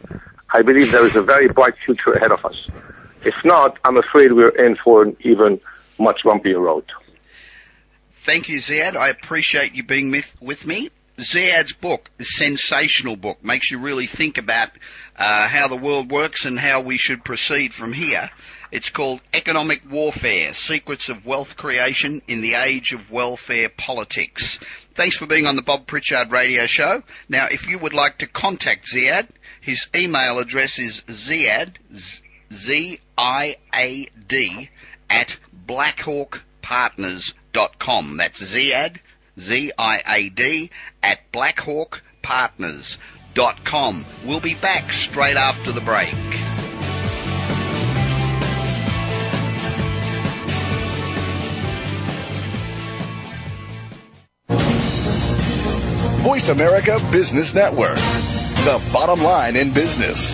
[0.53, 2.55] I believe there is a very bright future ahead of us.
[3.25, 5.59] If not, I'm afraid we're in for an even
[5.99, 6.85] much bumpier road.
[8.11, 8.95] Thank you, Ziad.
[8.95, 10.89] I appreciate you being with, with me.
[11.17, 14.69] Ziad's book, a sensational book, makes you really think about
[15.17, 18.29] uh, how the world works and how we should proceed from here.
[18.71, 24.59] It's called Economic Warfare, Secrets of Wealth Creation in the Age of Welfare Politics.
[24.95, 27.03] Thanks for being on the Bob Pritchard radio show.
[27.29, 29.29] Now, if you would like to contact Ziad,
[29.61, 31.75] his email address is ziad,
[32.53, 33.09] Z-I-A-D,
[35.09, 38.17] at blackhawkpartners.com.
[38.17, 38.97] That's Ziad,
[39.39, 40.69] Z-I-A-D,
[41.01, 43.14] at blackhawkpartners.com.
[44.25, 46.15] We'll be back straight after the break.
[56.23, 60.33] Voice America Business Network, the bottom line in business.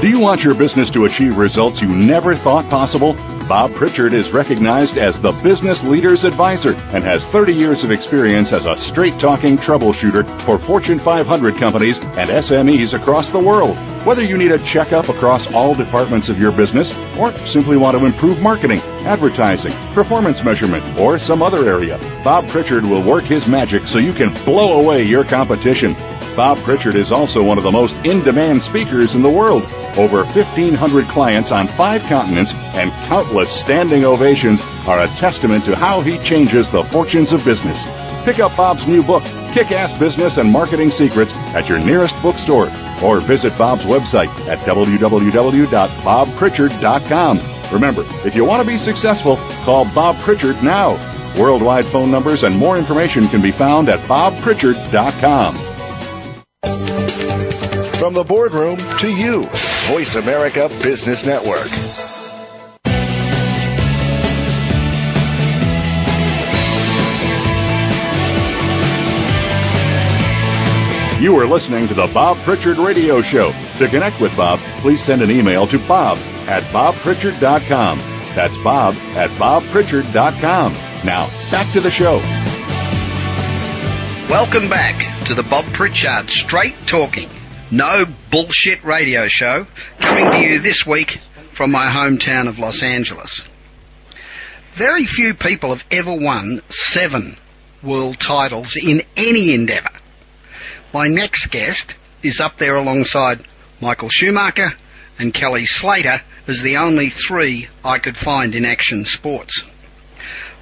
[0.00, 3.16] Do you want your business to achieve results you never thought possible?
[3.48, 8.52] Bob Pritchard is recognized as the business leader's advisor and has 30 years of experience
[8.52, 13.76] as a straight talking troubleshooter for Fortune 500 companies and SMEs across the world.
[14.06, 18.06] Whether you need a checkup across all departments of your business or simply want to
[18.06, 23.88] improve marketing, advertising, performance measurement, or some other area, Bob Pritchard will work his magic
[23.88, 25.94] so you can blow away your competition.
[26.36, 29.64] Bob Pritchard is also one of the most in demand speakers in the world.
[29.98, 36.00] Over 1,500 clients on five continents and countless standing ovations are a testament to how
[36.00, 37.82] he changes the fortunes of business.
[38.24, 42.70] Pick up Bob's new book, Kick Ass Business and Marketing Secrets, at your nearest bookstore
[43.02, 47.40] or visit Bob's website at www.bobpritchard.com.
[47.72, 50.96] Remember, if you want to be successful, call Bob Pritchard now.
[51.38, 55.56] Worldwide phone numbers and more information can be found at bobpritchard.com.
[57.98, 59.42] From the boardroom to you,
[59.88, 62.05] Voice America Business Network.
[71.26, 73.50] You are listening to the Bob Pritchard Radio Show.
[73.78, 77.98] To connect with Bob, please send an email to bob at bobpritchard.com.
[78.36, 80.72] That's bob at bobpritchard.com.
[81.04, 82.18] Now, back to the show.
[84.30, 87.28] Welcome back to the Bob Pritchard Straight Talking,
[87.72, 89.66] no bullshit radio show,
[89.98, 93.44] coming to you this week from my hometown of Los Angeles.
[94.70, 97.36] Very few people have ever won seven
[97.82, 99.90] world titles in any endeavour.
[100.96, 103.46] My next guest is up there alongside
[103.82, 104.72] Michael Schumacher
[105.18, 109.62] and Kelly Slater as the only three I could find in action sports.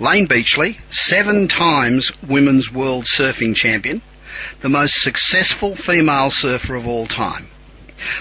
[0.01, 4.03] Layne Beachley, seven times women's world surfing champion,
[4.59, 7.49] the most successful female surfer of all time.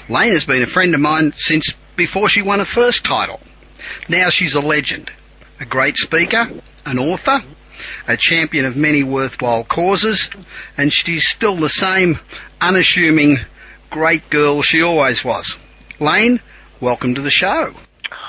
[0.07, 3.41] Layne has been a friend of mine since before she won her first title.
[4.07, 5.11] Now she's a legend,
[5.59, 6.47] a great speaker,
[6.85, 7.41] an author,
[8.07, 10.29] a champion of many worthwhile causes,
[10.77, 12.15] and she's still the same
[12.61, 13.37] unassuming
[13.89, 15.57] great girl she always was.
[15.99, 16.41] Layne,
[16.81, 17.73] welcome to the show.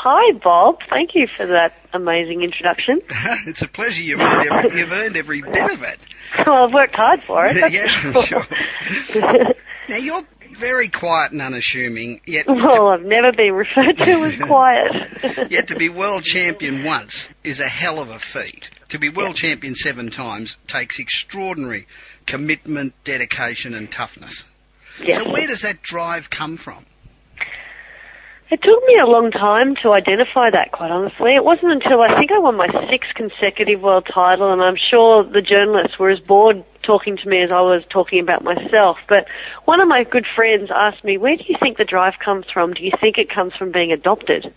[0.07, 0.81] Hi, Bob.
[0.91, 3.01] Thank you for that amazing introduction.
[3.47, 4.03] it's a pleasure.
[4.03, 6.07] You've earned, every, you've earned every bit of it.
[6.47, 7.73] Well, I've worked hard for it.
[7.73, 9.55] yeah, I'm sure.
[9.89, 12.47] now, you're very quiet and unassuming, yet...
[12.47, 15.51] Well, I've never been referred to as quiet.
[15.51, 18.71] yet to be world champion once is a hell of a feat.
[18.95, 19.51] To be world yeah.
[19.51, 21.89] champion seven times takes extraordinary
[22.27, 24.45] commitment, dedication and toughness.
[25.03, 25.17] Yes.
[25.17, 26.87] So where does that drive come from?
[28.53, 31.35] It took me a long time to identify that, quite honestly.
[31.35, 35.25] It wasn't until I think I won my sixth consecutive world title, and I'm sure
[35.25, 38.99] the journalists were as bored talking to me as I was talking about myself.
[39.09, 39.27] But
[39.65, 42.75] one of my good friends asked me, where do you think the drive comes from?
[42.75, 44.55] Do you think it comes from being adopted?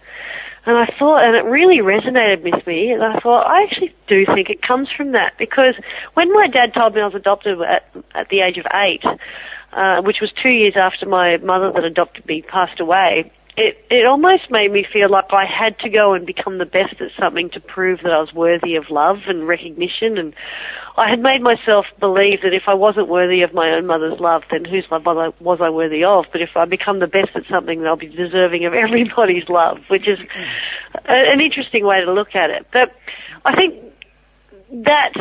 [0.68, 4.26] And I thought, and it really resonated with me, and I thought, I actually do
[4.26, 5.76] think it comes from that, because
[6.14, 9.02] when my dad told me I was adopted at, at the age of eight,
[9.72, 14.06] uh, which was two years after my mother that adopted me passed away, it it
[14.06, 17.50] almost made me feel like I had to go and become the best at something
[17.52, 20.36] to prove that I was worthy of love and recognition and
[20.98, 24.42] I had made myself believe that if I wasn't worthy of my own mother's love,
[24.50, 26.26] then whose love was I, was I worthy of?
[26.32, 29.80] But if I become the best at something, then I'll be deserving of everybody's love,
[29.90, 30.20] which is
[31.06, 32.66] an interesting way to look at it.
[32.74, 32.96] But
[33.46, 33.76] I think
[34.72, 35.14] that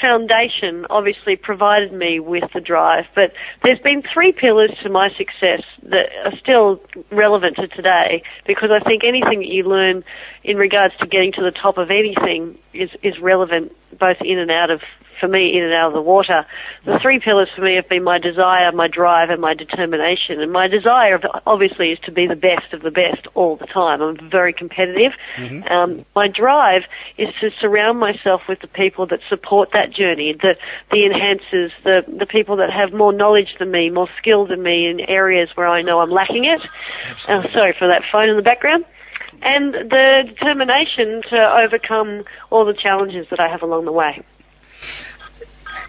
[0.00, 3.32] foundation obviously provided me with the drive, but
[3.62, 6.80] there's been three pillars to my success that are still
[7.10, 10.04] relevant to today because I think anything that you learn
[10.42, 14.50] in regards to getting to the top of anything is, is relevant both in and
[14.50, 14.80] out of
[15.24, 16.44] for me in and out of the water.
[16.84, 20.40] The three pillars for me have been my desire, my drive, and my determination.
[20.40, 24.02] And my desire, obviously, is to be the best of the best all the time.
[24.02, 25.12] I'm very competitive.
[25.36, 25.72] Mm-hmm.
[25.72, 26.82] Um, my drive
[27.16, 30.56] is to surround myself with the people that support that journey, the
[30.90, 34.86] the enhancers, the the people that have more knowledge than me, more skill than me
[34.86, 36.66] in areas where I know I'm lacking it.
[37.28, 38.84] Uh, sorry for that phone in the background
[39.42, 44.22] and the determination to overcome all the challenges that I have along the way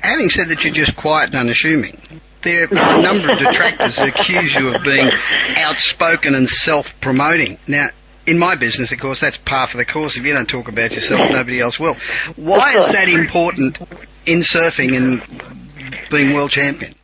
[0.01, 1.99] having said that you're just quiet and unassuming,
[2.41, 5.09] there are a number of detractors who accuse you of being
[5.57, 7.57] outspoken and self-promoting.
[7.67, 7.87] Now,
[8.25, 10.17] in my business, of course, that's par for the course.
[10.17, 11.95] If you don't talk about yourself, nobody else will.
[12.35, 13.79] Why is that important
[14.25, 16.95] in surfing and being world champion?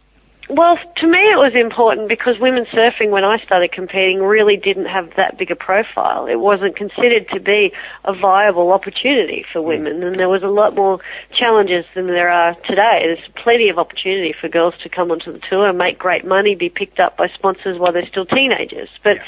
[0.53, 4.87] Well, to me it was important because women surfing when I started competing really didn't
[4.87, 6.25] have that big a profile.
[6.25, 7.71] It wasn't considered to be
[8.03, 9.69] a viable opportunity for hmm.
[9.69, 10.99] women and there was a lot more
[11.33, 13.03] challenges than there are today.
[13.05, 16.53] There's plenty of opportunity for girls to come onto the tour, and make great money,
[16.53, 18.89] be picked up by sponsors while they're still teenagers.
[19.05, 19.23] But yeah.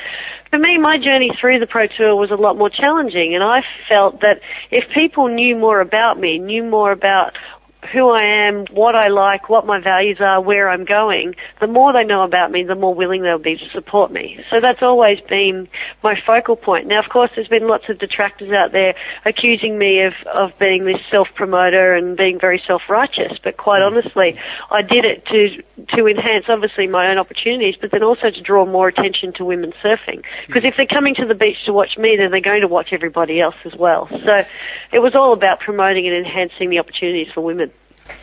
[0.50, 3.64] for me, my journey through the Pro Tour was a lot more challenging and I
[3.88, 7.38] felt that if people knew more about me, knew more about
[7.92, 11.94] who I am, what I like, what my values are, where I'm going, the more
[11.94, 14.44] they know about me, the more willing they'll be to support me.
[14.50, 15.68] So that's always been
[16.04, 16.88] my focal point.
[16.88, 20.86] Now, of course, there's been lots of detractors out there accusing me of, of being
[20.86, 23.88] this self-promoter and being very self-righteous, but quite mm.
[23.88, 24.40] honestly,
[24.72, 28.66] I did it to, to enhance obviously my own opportunities, but then also to draw
[28.66, 30.24] more attention to women surfing.
[30.48, 32.90] Because if they're coming to the beach to watch me, then they're going to watch
[32.92, 34.08] everybody else as well.
[34.24, 34.44] So
[34.92, 37.72] it was all about promoting and enhancing the opportunities for women.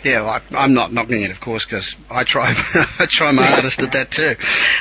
[0.02, 2.46] Yeah, I, am not knocking it, of course, because I try,
[2.98, 4.34] I try my hardest at that too.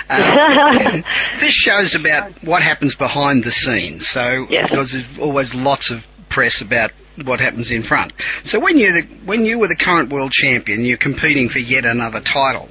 [0.09, 1.01] Uh,
[1.39, 4.69] this show's about what happens behind the scenes, so yes.
[4.69, 6.91] because there's always lots of press about
[7.23, 8.13] what happens in front.
[8.43, 12.21] So when you when you were the current world champion, you're competing for yet another
[12.21, 12.69] title.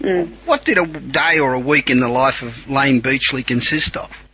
[0.00, 0.30] Mm.
[0.44, 4.27] What did a day or a week in the life of Layne Beachley consist of?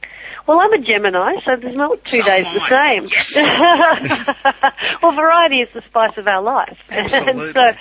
[0.46, 3.08] Well, I'm a Gemini, so there's not two so days the same.
[3.10, 3.34] Yes.
[5.02, 6.76] well, variety is the spice of our life.
[6.90, 7.46] Absolutely.
[7.46, 7.72] and so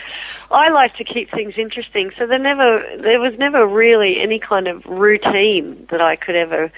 [0.49, 2.11] I like to keep things interesting.
[2.17, 6.71] So there never, there was never really any kind of routine that I could ever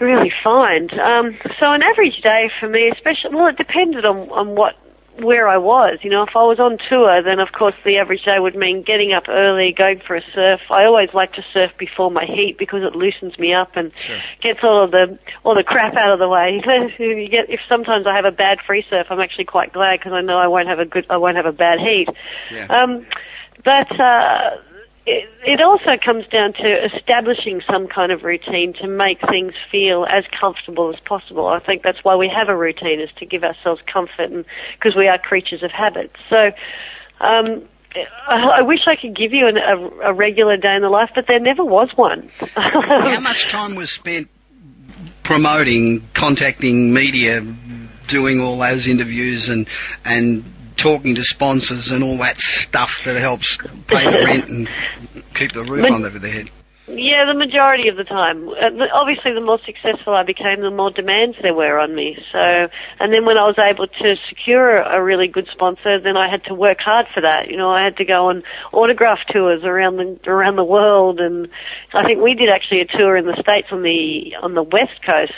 [0.00, 0.92] really find.
[0.92, 4.76] Um, so an average day for me, especially, well, it depended on, on what
[5.18, 5.98] where I was.
[6.02, 8.82] You know, if I was on tour, then of course the average day would mean
[8.82, 10.60] getting up early, going for a surf.
[10.70, 14.18] I always like to surf before my heat because it loosens me up and sure.
[14.40, 16.62] gets all of the all the crap out of the way.
[16.98, 20.12] you get if sometimes I have a bad free surf, I'm actually quite glad because
[20.12, 22.08] I know I won't have a good I won't have a bad heat.
[22.50, 22.66] Yeah.
[22.66, 23.06] Um,
[23.64, 24.56] but uh,
[25.04, 30.06] it, it also comes down to establishing some kind of routine to make things feel
[30.08, 31.48] as comfortable as possible.
[31.48, 34.44] I think that's why we have a routine is to give ourselves comfort and
[34.74, 36.12] because we are creatures of habit.
[36.30, 36.52] So,
[37.20, 37.68] um,
[38.26, 41.26] I wish I could give you an, a, a regular day in the life, but
[41.26, 42.30] there never was one.
[42.56, 44.28] How much time was spent
[45.22, 47.42] promoting, contacting media,
[48.06, 49.68] doing all those interviews and
[50.04, 50.44] and
[50.76, 53.56] talking to sponsors and all that stuff that helps
[53.86, 54.68] pay the rent and
[55.34, 56.50] keep the roof on over their head.
[56.88, 58.48] Yeah, the majority of the time.
[58.48, 62.18] Uh, obviously, the more successful I became, the more demands there were on me.
[62.32, 62.68] So,
[62.98, 66.44] and then when I was able to secure a really good sponsor, then I had
[66.44, 67.48] to work hard for that.
[67.48, 68.42] You know, I had to go on
[68.72, 71.48] autograph tours around the around the world, and
[71.94, 75.00] I think we did actually a tour in the states on the on the west
[75.06, 75.32] coast.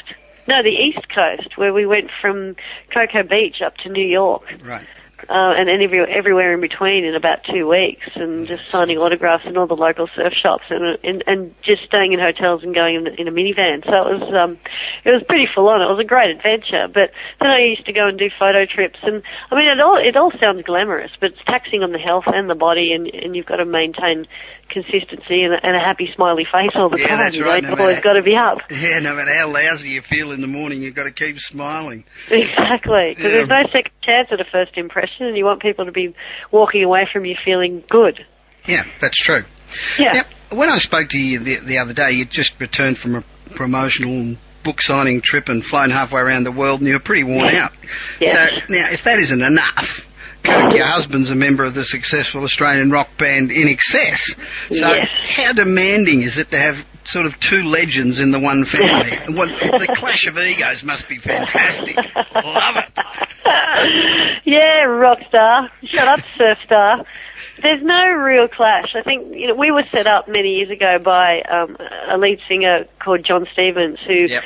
[0.48, 2.56] No, the east coast, where we went from
[2.92, 4.56] Cocoa Beach up to New York.
[4.62, 4.86] Right
[5.28, 9.56] uh, and every, everywhere in between in about two weeks, and just signing autographs in
[9.56, 13.06] all the local surf shops, and and, and just staying in hotels and going in,
[13.06, 13.84] in a minivan.
[13.84, 14.58] So it was um,
[15.04, 15.82] it was pretty full on.
[15.82, 16.88] It was a great adventure.
[16.92, 17.10] But
[17.40, 20.16] then I used to go and do photo trips, and I mean it all it
[20.16, 23.46] all sounds glamorous, but it's taxing on the health and the body, and and you've
[23.46, 24.26] got to maintain
[24.68, 27.18] consistency and a, and a happy smiley face all the yeah, time.
[27.18, 27.62] That's you right.
[27.62, 28.58] know, no always got to be up.
[28.84, 32.04] Yeah, no matter how lousy you feel in the morning, you've got to keep smiling.
[32.30, 33.30] Exactly, because yeah.
[33.30, 36.14] there's no second chance at a first impression, and you want people to be
[36.50, 38.24] walking away from you feeling good.
[38.66, 39.42] Yeah, that's true.
[39.98, 40.12] Yeah.
[40.12, 43.24] Now, when I spoke to you the, the other day, you'd just returned from a
[43.54, 47.54] promotional book signing trip and flown halfway around the world, and you were pretty worn
[47.54, 47.72] out.
[48.20, 48.32] Yes.
[48.32, 50.10] So now, if that isn't enough.
[50.44, 54.36] Kirk, your husband's a member of the successful Australian rock band INXS.
[54.74, 55.08] So, Yes.
[55.36, 59.16] how demanding is it to have sort of two legends in the one family?
[59.36, 61.96] what, the clash of egos must be fantastic.
[61.96, 64.40] Love it.
[64.44, 65.70] yeah, rock star.
[65.84, 67.04] Shut up, surf star.
[67.62, 68.94] There's no real clash.
[68.96, 71.76] I think you know we were set up many years ago by um,
[72.10, 74.44] a lead singer called Jon Stevens, who Yep.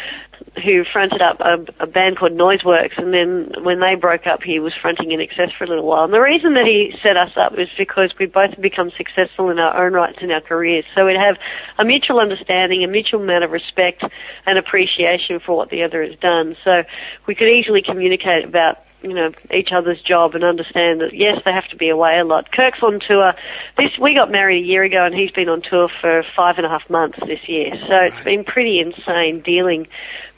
[0.64, 4.58] Who fronted up a, a band called Noiseworks, and then when they broke up, he
[4.58, 6.04] was fronting INXS for a little while.
[6.04, 9.58] And the reason that he set us up was because we both become successful in
[9.58, 10.84] our own rights in our careers.
[10.94, 11.36] So we'd have
[11.78, 14.02] a mutual understanding, a mutual amount of respect
[14.46, 16.56] and appreciation for what the other has done.
[16.64, 16.82] So
[17.26, 21.52] we could easily communicate about you know each other's job and understand that yes they
[21.52, 22.50] have to be away a lot.
[22.52, 23.34] Kirk's on tour.
[23.76, 26.66] This we got married a year ago and he's been on tour for five and
[26.66, 27.72] a half months this year.
[27.86, 29.86] So it's been pretty insane dealing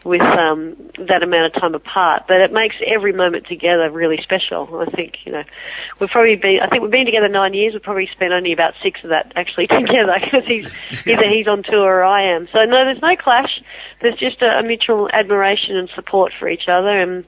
[0.04, 0.76] with um,
[1.08, 2.24] that amount of time apart.
[2.26, 4.68] But it makes every moment together really special.
[4.80, 5.42] I think you know
[5.98, 6.60] we've probably been.
[6.62, 7.72] I think we've been together nine years.
[7.72, 10.70] We've probably spent only about six of that actually together because he's
[11.06, 12.48] either he's on tour or I am.
[12.52, 13.60] So no, there's no clash.
[14.00, 17.00] There's just a, a mutual admiration and support for each other.
[17.00, 17.24] And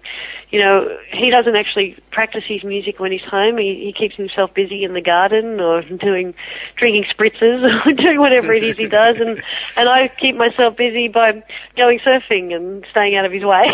[0.50, 3.58] you know he doesn't actually practice his music when he's home.
[3.58, 6.34] He, he keeps himself busy in the garden or doing
[6.76, 9.20] drinking spritzers or doing whatever it is he does.
[9.20, 9.42] And
[9.76, 11.42] and I keep myself busy by
[11.76, 13.64] going surfing and staying out of his way.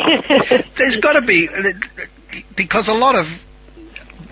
[0.76, 1.48] There's got to be
[2.54, 3.44] because a lot of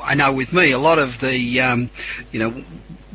[0.03, 1.91] I know with me a lot of the um,
[2.31, 2.64] you know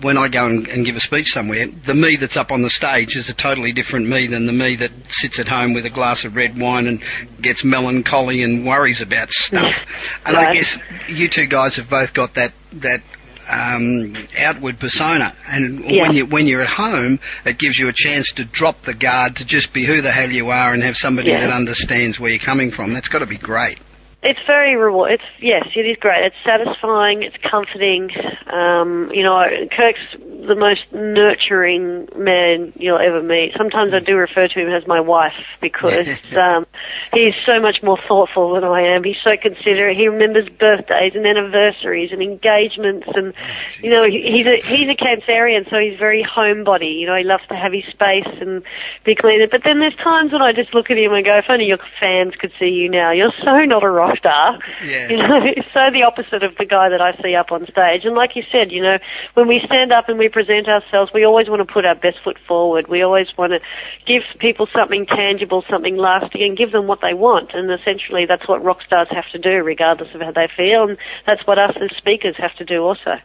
[0.01, 2.69] when I go and, and give a speech somewhere, the me that's up on the
[2.69, 5.89] stage is a totally different me than the me that sits at home with a
[5.89, 7.03] glass of red wine and
[7.41, 9.85] gets melancholy and worries about stuff.
[10.25, 10.77] And I guess
[11.07, 13.01] you two guys have both got that that
[13.49, 16.03] um, outward persona, and Yeah.
[16.03, 19.37] when you when you're at home, it gives you a chance to drop the guard
[19.37, 21.41] to just be who the hell you are and have somebody Yeah.
[21.41, 22.93] that understands where you're coming from.
[22.93, 23.79] That's got to be great.
[24.23, 25.13] It's very reward.
[25.13, 26.25] It's yes, it is great.
[26.25, 27.23] It's satisfying.
[27.23, 28.11] It's comforting.
[28.45, 29.43] Um, you know,
[29.75, 29.99] Kirk's
[30.47, 33.53] the most nurturing man you'll ever meet.
[33.57, 36.67] Sometimes I do refer to him as my wife because um,
[37.13, 39.03] he's so much more thoughtful than I am.
[39.03, 39.97] He's so considerate.
[39.97, 43.33] He remembers birthdays and anniversaries and engagements, and
[43.81, 46.99] you know, he's a he's a Cancerian, so he's very homebody.
[46.99, 48.61] You know, he loves to have his space and
[49.03, 49.47] be clean.
[49.49, 51.79] But then there's times when I just look at him and go, if only your
[51.99, 53.11] fans could see you now.
[53.11, 54.59] You're so not a rock star.
[54.83, 55.09] Yeah.
[55.09, 58.05] You know, it's so the opposite of the guy that I see up on stage.
[58.05, 58.97] And like you said, you know,
[59.33, 62.17] when we stand up and we present ourselves, we always want to put our best
[62.23, 62.87] foot forward.
[62.87, 63.59] We always want to
[64.05, 67.51] give people something tangible, something lasting, and give them what they want.
[67.53, 70.89] And essentially, that's what rock stars have to do, regardless of how they feel.
[70.89, 73.17] And that's what us as speakers have to do also.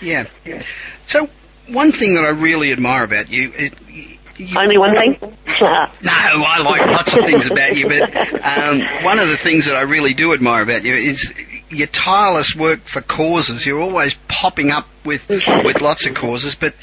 [0.00, 0.26] Yeah.
[1.06, 1.28] So
[1.68, 3.74] one thing that I really admire about you, it,
[4.38, 5.18] you Only one thing.
[5.62, 9.76] No, I like lots of things about you, but um, one of the things that
[9.76, 11.32] I really do admire about you is
[11.68, 13.64] your tireless work for causes.
[13.64, 16.74] You're always popping up with with lots of causes, but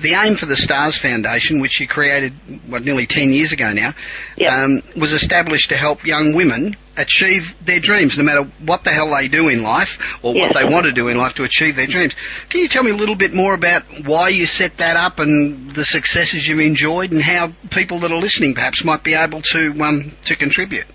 [0.00, 2.32] the aim for the Stars Foundation, which you created
[2.66, 3.94] what nearly ten years ago now,
[4.36, 4.52] Yep.
[4.52, 9.14] um, was established to help young women achieve their dreams, no matter what the hell
[9.14, 10.44] they do in life or Yes.
[10.52, 12.14] what they want to do in life to achieve their dreams.
[12.48, 15.70] Can you tell me a little bit more about why you set that up and
[15.72, 19.74] the successes you've enjoyed, and how people that are listening perhaps might be able to
[19.82, 20.86] um, to contribute?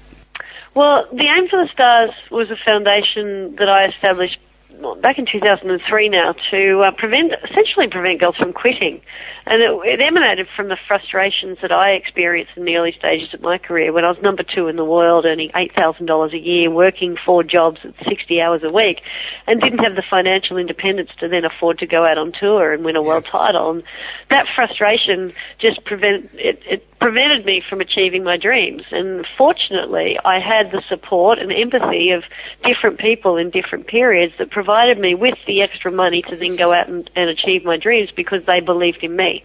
[0.75, 4.39] Well, the Aim for the Stars was a foundation that I established
[4.83, 9.01] well, back in 2003 now to uh, prevent, essentially prevent girls from quitting.
[9.45, 13.41] And it, it emanated from the frustrations that I experienced in the early stages of
[13.41, 17.17] my career when I was number two in the world, earning $8,000 a year, working
[17.25, 19.01] four jobs at 60 hours a week,
[19.47, 22.83] and didn't have the financial independence to then afford to go out on tour and
[22.83, 23.71] win a world title.
[23.71, 23.83] And
[24.29, 28.83] that frustration just prevent, it, it prevented me from achieving my dreams.
[28.91, 32.23] And fortunately, I had the support and empathy of
[32.63, 36.71] different people in different periods that provided me with the extra money to then go
[36.71, 39.43] out and, and achieve my dreams because they believed in me.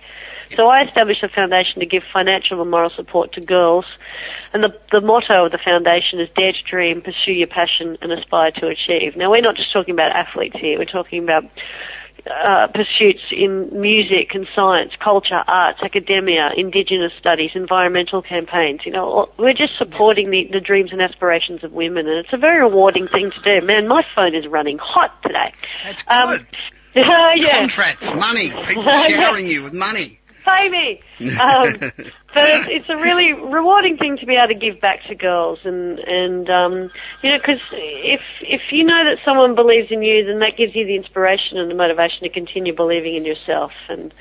[0.55, 3.87] So I established a foundation to give financial and moral support to girls.
[4.53, 8.13] And the, the motto of the foundation is dare to dream, pursue your passion and
[8.13, 9.17] aspire to achieve.
[9.17, 11.45] Now we're not just talking about athletes here, we're talking about
[12.31, 18.81] uh, pursuits in music and science, culture, arts, academia, indigenous studies, environmental campaigns.
[18.85, 22.37] You know, we're just supporting the, the dreams and aspirations of women, and it's a
[22.39, 23.67] very rewarding thing to do.
[23.67, 25.53] Man, my phone is running hot today.
[25.85, 26.47] That's Um, good.
[26.95, 30.19] yeah, Contracts, money, people showering you with money.
[30.45, 31.01] pay me.
[31.39, 31.93] Um,
[32.35, 35.59] but it's, it's a really rewarding thing to be able to give back to girls,
[35.65, 36.91] and and um,
[37.23, 40.75] you know, because if if you know that someone believes in you, then that gives
[40.75, 44.13] you the inspiration and the motivation to continue believing in yourself, and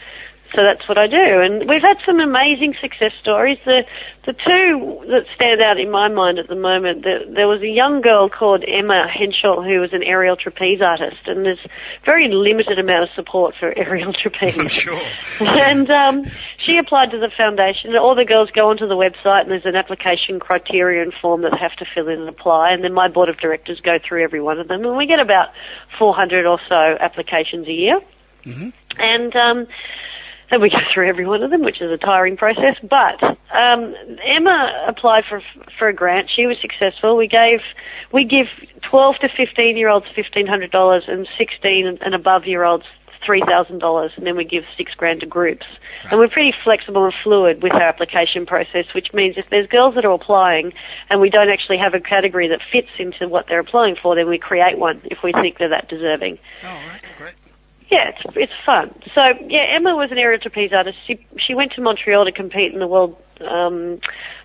[0.56, 1.41] so that's what I do.
[1.41, 3.58] And we've had some amazing success stories.
[3.66, 3.84] The
[4.26, 7.68] the two that stand out in my mind at the moment, the, there was a
[7.68, 11.66] young girl called Emma Henschel who was an aerial trapeze artist, and there's
[12.06, 14.58] very limited amount of support for aerial trapeze.
[14.58, 15.00] I'm sure.
[15.39, 16.26] and um,
[16.66, 17.95] she applied to the foundation.
[17.95, 21.60] All the girls go onto the website, and there's an application criterion form that they
[21.60, 22.72] have to fill in and apply.
[22.72, 25.20] And then my board of directors go through every one of them, and we get
[25.20, 25.50] about
[25.98, 28.02] 400 or so applications a year.
[28.43, 28.70] Mm-hmm.
[29.00, 29.68] And um,
[30.50, 32.76] and we go through every one of them, which is a tiring process.
[32.82, 33.22] But
[33.54, 33.95] um,
[34.26, 35.41] Emma applied for
[35.78, 36.30] for a grant.
[36.34, 37.18] She was successful.
[37.18, 37.60] We gave
[38.12, 38.48] we give
[38.89, 42.86] 12 to 15 year olds $1,500 and 16 and above year olds
[43.28, 45.66] $3,000 and then we give six grand to groups.
[46.04, 46.12] Right.
[46.12, 49.95] And we're pretty flexible and fluid with our application process, which means if there's girls
[49.95, 50.74] that are applying
[51.10, 54.30] and we don't actually have a category that fits into what they're applying for, then
[54.30, 56.38] we create one if we think they're that deserving.
[56.64, 57.02] Oh, right.
[57.18, 57.34] Great.
[57.89, 58.93] Yeah, it's it's fun.
[59.15, 60.97] So yeah, Emma was an aerial trapeze artist.
[61.07, 63.99] She she went to Montreal to compete in the world um,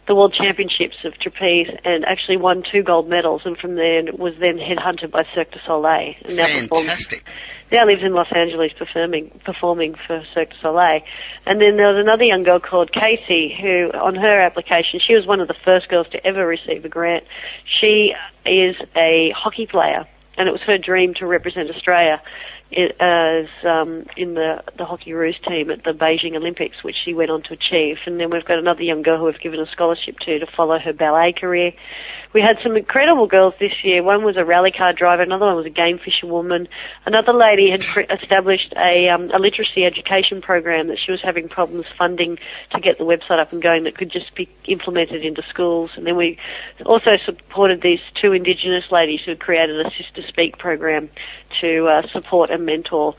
[0.06, 3.42] the world championships of trapeze and actually won two gold medals.
[3.44, 6.14] And from there was then headhunted by Cirque du Soleil.
[6.24, 7.24] And now Fantastic.
[7.24, 11.00] Performs, now lives in Los Angeles performing performing for Cirque du Soleil.
[11.44, 15.26] And then there was another young girl called Casey who, on her application, she was
[15.26, 17.24] one of the first girls to ever receive a grant.
[17.80, 18.12] She
[18.46, 20.06] is a hockey player
[20.36, 22.22] and it was her dream to represent Australia
[23.00, 27.42] as um, in the the Hockeyroos team at the Beijing Olympics, which she went on
[27.42, 27.98] to achieve.
[28.06, 30.78] And then we've got another young girl who we've given a scholarship to to follow
[30.78, 31.72] her ballet career.
[32.32, 34.02] We had some incredible girls this year.
[34.02, 36.66] One was a rally car driver, another one was a game fisher woman.
[37.04, 41.48] Another lady had cre- established a, um, a literacy education program that she was having
[41.48, 42.38] problems funding
[42.70, 45.90] to get the website up and going that could just be implemented into schools.
[45.96, 46.38] And then we
[46.86, 51.10] also supported these two Indigenous ladies who created a Sister Speak program
[51.60, 53.14] to uh, support and mentor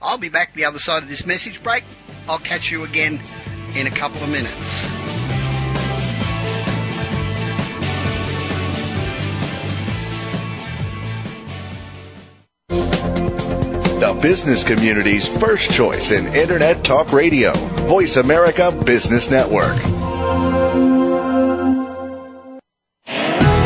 [0.00, 1.84] I'll be back the other side of this message break.
[2.28, 3.20] I'll catch you again
[3.74, 4.88] in a couple of minutes.
[13.98, 17.52] The business community's first choice in Internet Talk Radio.
[17.52, 19.76] Voice America Business Network.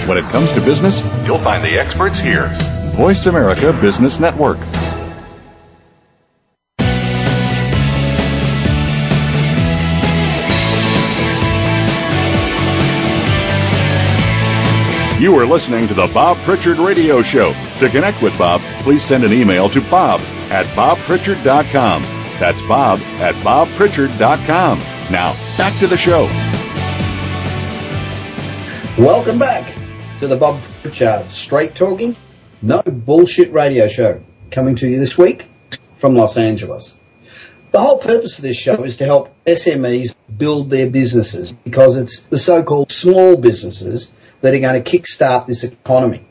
[0.09, 2.49] When it comes to business, you'll find the experts here.
[2.95, 4.59] Voice America Business Network.
[15.21, 17.53] You are listening to the Bob Pritchard Radio Show.
[17.81, 20.21] To connect with Bob, please send an email to bob
[20.51, 22.03] at bobpritchard.com.
[22.41, 24.79] That's bob at bobpritchard.com.
[25.13, 26.25] Now, back to the show.
[29.01, 29.73] Welcome back
[30.19, 32.17] to the Bob Pritchard Straight Talking,
[32.61, 35.49] No Bullshit Radio Show, coming to you this week
[35.95, 36.99] from Los Angeles.
[37.71, 42.23] The whole purpose of this show is to help SMEs build their businesses because it's
[42.23, 46.25] the so-called small businesses that are going to kickstart this economy.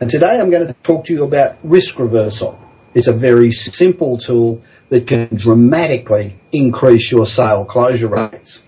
[0.00, 2.58] And today I'm going to talk to you about risk reversal.
[2.94, 8.62] It's a very simple tool that can dramatically increase your sale closure rates.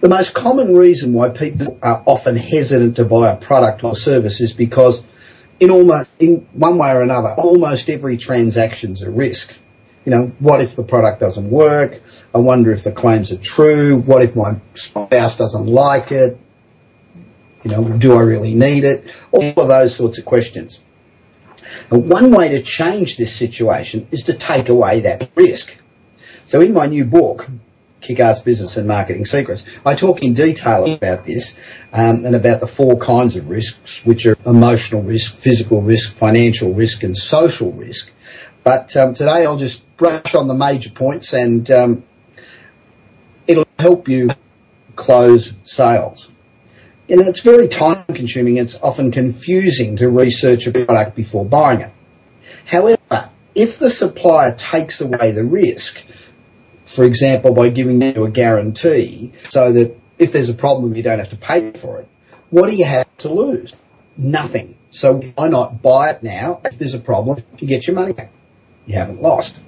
[0.00, 4.40] The most common reason why people are often hesitant to buy a product or service
[4.40, 5.04] is because
[5.60, 9.54] in almost, in one way or another, almost every transaction is a risk.
[10.04, 12.02] You know, what if the product doesn't work?
[12.34, 13.98] I wonder if the claims are true.
[13.98, 16.38] What if my spouse doesn't like it?
[17.62, 19.14] You know, do I really need it?
[19.32, 20.80] All of those sorts of questions.
[21.90, 25.76] And one way to change this situation is to take away that risk.
[26.44, 27.48] So in my new book,
[28.00, 31.56] Kick-Ass Business and Marketing Secrets, I talk in detail about this
[31.92, 36.72] um, and about the four kinds of risks, which are emotional risk, physical risk, financial
[36.72, 38.10] risk and social risk.
[38.64, 42.04] But um, today I'll just brush on the major points and um,
[43.46, 44.30] it'll help you
[44.96, 46.32] close sales.
[47.12, 48.56] It's very time consuming.
[48.56, 51.92] It's often confusing to research a product before buying it.
[52.66, 56.04] However, if the supplier takes away the risk,
[56.84, 61.18] for example, by giving you a guarantee so that if there's a problem, you don't
[61.18, 62.08] have to pay for it,
[62.50, 63.74] what do you have to lose?
[64.16, 64.76] Nothing.
[64.90, 66.60] So why not buy it now?
[66.64, 68.30] If there's a problem, you get your money back.
[68.86, 69.58] You haven't lost.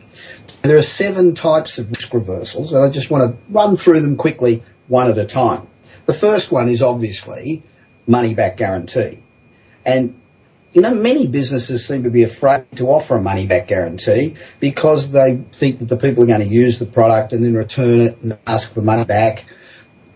[0.63, 4.17] There are seven types of risk reversals, and I just want to run through them
[4.17, 5.67] quickly, one at a time.
[6.07, 7.63] The first one is obviously
[8.07, 9.19] money back guarantee.
[9.85, 10.21] And
[10.73, 15.11] you know, many businesses seem to be afraid to offer a money back guarantee because
[15.11, 18.23] they think that the people are going to use the product and then return it
[18.23, 19.45] and ask for money back.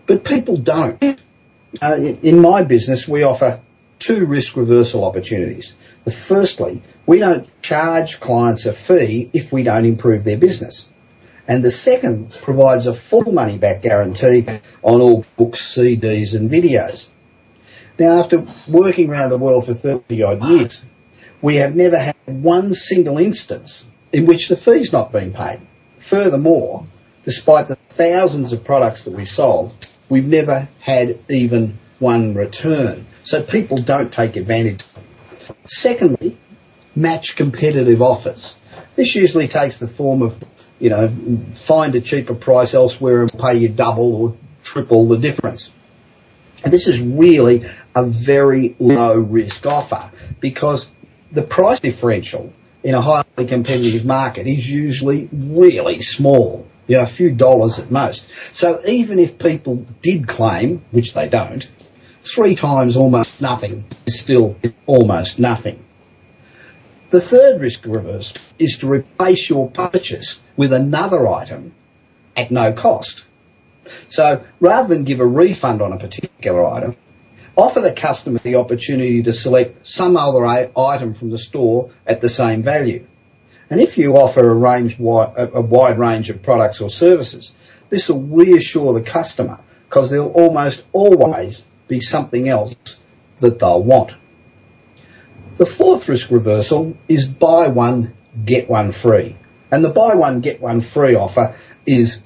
[0.07, 1.21] But people don't.
[1.79, 3.61] Uh, in my business, we offer
[3.99, 5.75] two risk reversal opportunities.
[6.05, 10.89] The firstly, we don't charge clients a fee if we don't improve their business.
[11.47, 14.45] And the second provides a full money back guarantee
[14.83, 17.09] on all books, CDs and videos.
[17.97, 20.85] Now, after working around the world for 30 odd years,
[21.41, 25.61] we have never had one single instance in which the fee's not been paid.
[25.97, 26.85] Furthermore,
[27.23, 29.73] despite the thousands of products that we sold,
[30.09, 33.05] we've never had even one return.
[33.23, 34.81] So people don't take advantage.
[35.65, 36.37] Secondly,
[36.95, 38.55] match competitive offers.
[38.95, 40.39] This usually takes the form of,
[40.79, 45.73] you know, find a cheaper price elsewhere and pay you double or triple the difference.
[46.63, 47.65] And this is really
[47.95, 50.89] a very low risk offer because
[51.31, 52.51] the price differential
[52.83, 57.91] in a highly competitive market is usually really small, you know, a few dollars at
[57.91, 58.27] most.
[58.55, 61.67] So even if people did claim, which they don't,
[62.21, 65.83] three times almost nothing is still almost nothing.
[67.09, 71.73] The third risk reverse is to replace your purchase with another item
[72.35, 73.23] at no cost.
[74.09, 76.97] So rather than give a refund on a particular item,
[77.55, 82.29] offer the customer the opportunity to select some other item from the store at the
[82.29, 83.07] same value.
[83.69, 87.53] And if you offer a, range, a wide range of products or services,
[87.89, 92.75] this will reassure the customer because there'll almost always be something else
[93.37, 94.13] that they'll want.
[95.57, 98.13] The fourth risk reversal is buy one,
[98.45, 99.35] get one free.
[99.71, 101.55] And the buy one, get one free offer
[101.85, 102.23] is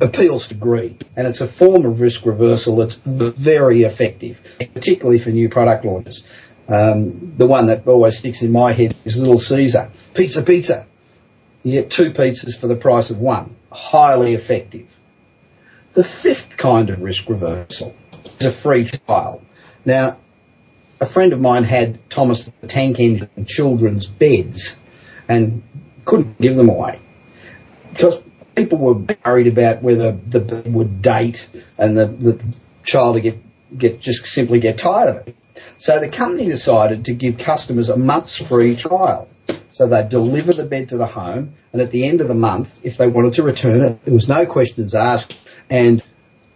[0.00, 4.42] appeals to greed, and it's a form of risk reversal that's very effective,
[4.74, 6.26] particularly for new product launches.
[6.68, 9.90] Um, the one that always sticks in my head is Little Caesar.
[10.14, 10.86] Pizza, pizza.
[11.62, 13.56] You get two pizzas for the price of one.
[13.72, 14.86] Highly effective.
[15.92, 17.96] The fifth kind of risk reversal
[18.38, 19.42] is a free trial.
[19.84, 20.18] Now,
[21.00, 24.78] a friend of mine had Thomas the Tank Engine children's beds
[25.28, 25.62] and
[26.04, 27.00] couldn't give them away
[27.92, 28.20] because
[28.54, 28.94] people were
[29.24, 33.38] worried about whether the bed would date and the, the child would get,
[33.76, 35.36] get just simply get tired of it.
[35.76, 39.28] So the company decided to give customers a month's free trial.
[39.70, 42.84] So they'd deliver the bed to the home, and at the end of the month,
[42.84, 45.36] if they wanted to return it, there was no questions asked,
[45.70, 46.02] and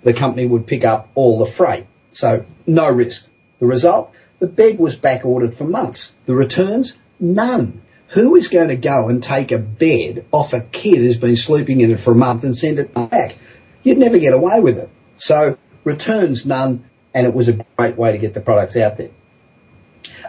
[0.03, 1.87] the company would pick up all the freight.
[2.13, 3.29] So no risk.
[3.59, 4.13] The result?
[4.43, 6.13] The bed was back ordered for months.
[6.25, 6.99] The returns?
[7.21, 7.81] None.
[8.09, 11.81] Who is going to go and take a bed off a kid who's been sleeping
[11.81, 13.39] in it for a month and send it back?
[13.85, 14.91] You'd never get away with it.
[15.15, 19.11] So returns none, and it was a great way to get the products out there.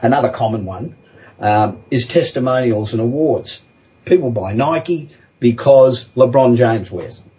[0.03, 0.95] Another common one
[1.39, 3.63] um, is testimonials and awards.
[4.05, 5.09] People buy Nike
[5.39, 7.31] because LeBron James wears them.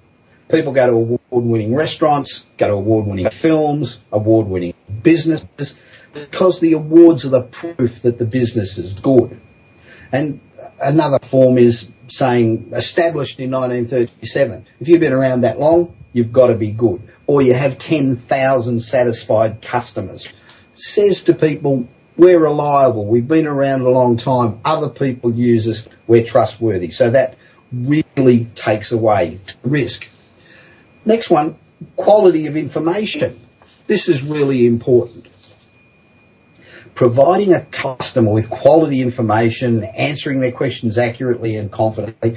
[0.49, 4.75] People go to award-winning restaurants, go to award-winning films, award-winning
[5.05, 5.79] businesses,
[6.13, 9.41] because the awards are the proof that the business is good.
[10.11, 10.41] And
[10.81, 14.67] another form is saying established in 1937.
[14.81, 17.03] If you've been around that long, you've got to be good.
[17.27, 20.33] Or you have 10,000 satisfied customers.
[20.75, 23.09] Says to people, we're reliable.
[23.09, 24.61] We've been around a long time.
[24.65, 25.89] Other people use us.
[26.07, 26.91] We're trustworthy.
[26.91, 27.37] So that
[27.73, 30.09] really takes away risk.
[31.05, 31.57] Next one,
[31.97, 33.41] quality of information.
[33.87, 35.29] This is really important.
[36.95, 42.37] providing a customer with quality information, answering their questions accurately and confidently,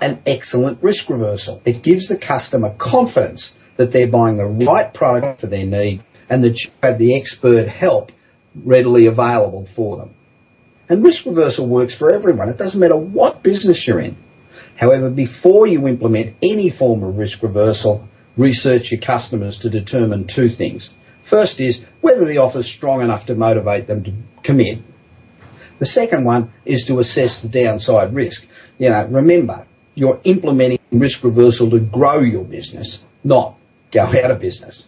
[0.00, 1.60] an excellent risk reversal.
[1.64, 6.44] It gives the customer confidence that they're buying the right product for their need and
[6.44, 8.12] that you have the expert help
[8.54, 10.10] readily available for them.
[10.88, 12.48] And risk reversal works for everyone.
[12.48, 14.16] It doesn't matter what business you're in.
[14.76, 20.48] However, before you implement any form of risk reversal, research your customers to determine two
[20.48, 20.90] things.
[21.22, 24.12] First is whether the offer is strong enough to motivate them to
[24.42, 24.78] commit.
[25.78, 28.46] The second one is to assess the downside risk.
[28.78, 33.56] You know, remember, you're implementing risk reversal to grow your business, not
[33.90, 34.86] go out of business.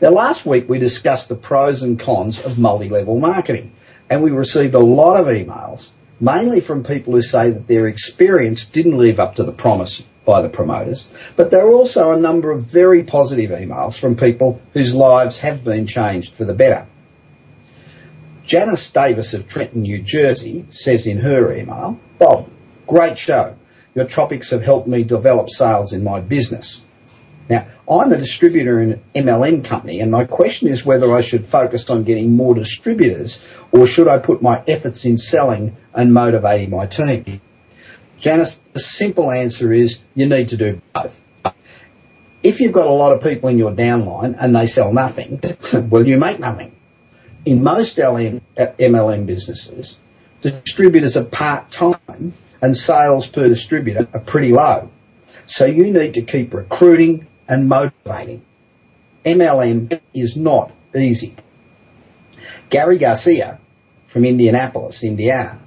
[0.00, 3.72] Now, last week we discussed the pros and cons of multi-level marketing,
[4.08, 5.90] and we received a lot of emails,
[6.20, 10.42] mainly from people who say that their experience didn't live up to the promise by
[10.42, 14.94] the promoters, but there are also a number of very positive emails from people whose
[14.94, 16.86] lives have been changed for the better.
[18.44, 22.50] Janice Davis of Trenton, New Jersey says in her email, Bob,
[22.86, 23.56] great show.
[23.94, 26.84] Your topics have helped me develop sales in my business.
[27.48, 31.46] Now, I'm a distributor in an MLM company, and my question is whether I should
[31.46, 36.68] focus on getting more distributors or should I put my efforts in selling and motivating
[36.68, 37.40] my team?
[38.18, 41.24] Janice, the simple answer is you need to do both.
[42.42, 45.40] If you've got a lot of people in your downline and they sell nothing,
[45.88, 46.74] well, you make nothing.
[47.44, 49.98] In most LM, MLM businesses,
[50.40, 54.90] distributors are part-time and sales per distributor are pretty low.
[55.46, 58.42] So you need to keep recruiting and motivating.
[59.24, 61.36] MLM is not easy.
[62.70, 63.60] Gary Garcia
[64.06, 65.58] from Indianapolis, Indiana.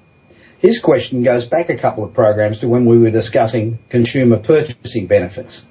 [0.62, 5.08] His question goes back a couple of programs to when we were discussing consumer purchasing
[5.08, 5.66] benefits.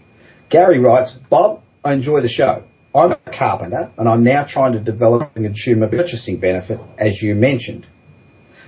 [0.48, 2.64] Gary writes, Bob, I enjoy the show.
[2.92, 7.36] I'm a carpenter and I'm now trying to develop a consumer purchasing benefit, as you
[7.36, 7.86] mentioned.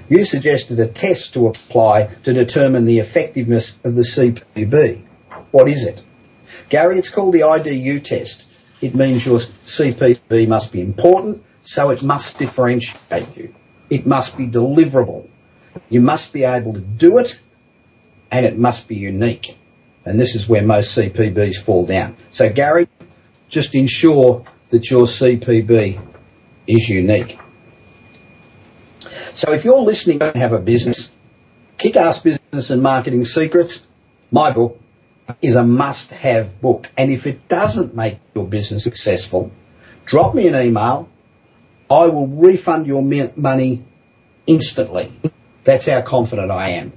[0.08, 5.04] You suggested a test to apply to determine the effectiveness of the CPB.
[5.50, 6.04] What is it?
[6.68, 8.46] Gary, it's called the IDU test.
[8.80, 13.56] It means your CPB must be important, so it must differentiate you.
[13.90, 15.28] It must be deliverable.
[15.88, 17.40] You must be able to do it,
[18.30, 19.56] and it must be unique.
[20.04, 22.16] And this is where most CPBs fall down.
[22.30, 22.88] So, Gary,
[23.48, 26.00] just ensure that your CPB
[26.66, 27.38] is unique.
[29.34, 31.12] So, if you're listening and have a business,
[31.78, 33.86] Kick Ass Business and Marketing Secrets,
[34.30, 34.80] my book,
[35.40, 36.90] is a must-have book.
[36.96, 39.52] And if it doesn't make your business successful,
[40.04, 41.08] drop me an email.
[41.90, 43.02] I will refund your
[43.36, 43.84] money
[44.46, 45.12] instantly.
[45.64, 46.92] That's how confident I am.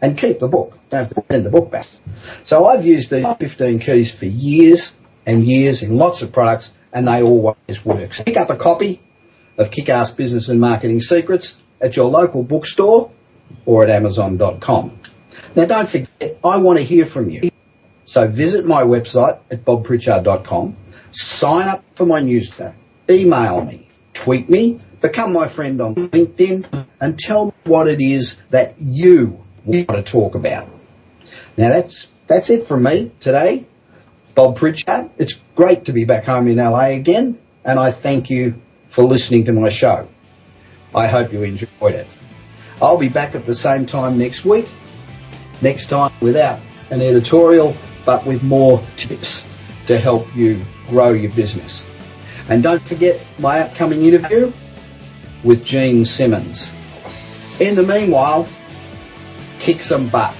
[0.00, 0.78] And keep the book.
[0.90, 1.84] Don't have to send the book back.
[2.44, 7.06] So I've used these 15 keys for years and years in lots of products, and
[7.06, 8.12] they always work.
[8.14, 9.00] So pick up a copy
[9.58, 13.10] of Kick-Ass Business and Marketing Secrets at your local bookstore
[13.64, 14.98] or at amazon.com.
[15.54, 17.50] Now don't forget, I want to hear from you.
[18.04, 20.74] So visit my website at bobpritchard.com,
[21.12, 22.76] sign up for my newsletter,
[23.08, 28.36] email me, tweet me, become my friend on LinkedIn, and tell me what it is
[28.50, 30.68] that you want to talk about.
[31.56, 33.66] Now that's that's it from me today.
[34.34, 35.10] Bob Pritchard.
[35.18, 39.44] It's great to be back home in LA again, and I thank you for listening
[39.46, 40.08] to my show.
[40.94, 42.06] I hope you enjoyed it.
[42.80, 44.68] I'll be back at the same time next week.
[45.60, 49.46] Next time without an editorial but with more tips
[49.86, 51.84] to help you grow your business.
[52.50, 54.52] And don't forget my upcoming interview
[55.44, 56.72] with Gene Simmons.
[57.60, 58.48] In the meanwhile,
[59.60, 60.34] kick some butt,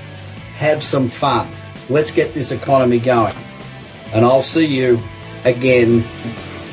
[0.57, 1.49] have some fun.
[1.89, 3.37] Let's get this economy going.
[4.13, 5.01] And I'll see you
[5.45, 6.05] again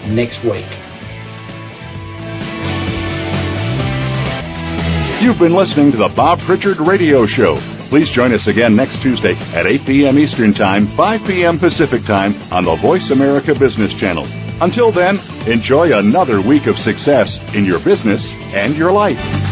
[0.08, 0.66] next week.
[5.22, 7.60] You've been listening to the Bob Pritchard Radio Show.
[7.90, 10.18] Please join us again next Tuesday at 8 p.m.
[10.18, 11.60] Eastern Time, 5 p.m.
[11.60, 14.26] Pacific Time on the Voice America Business Channel.
[14.60, 19.47] Until then, enjoy another week of success in your business and your life.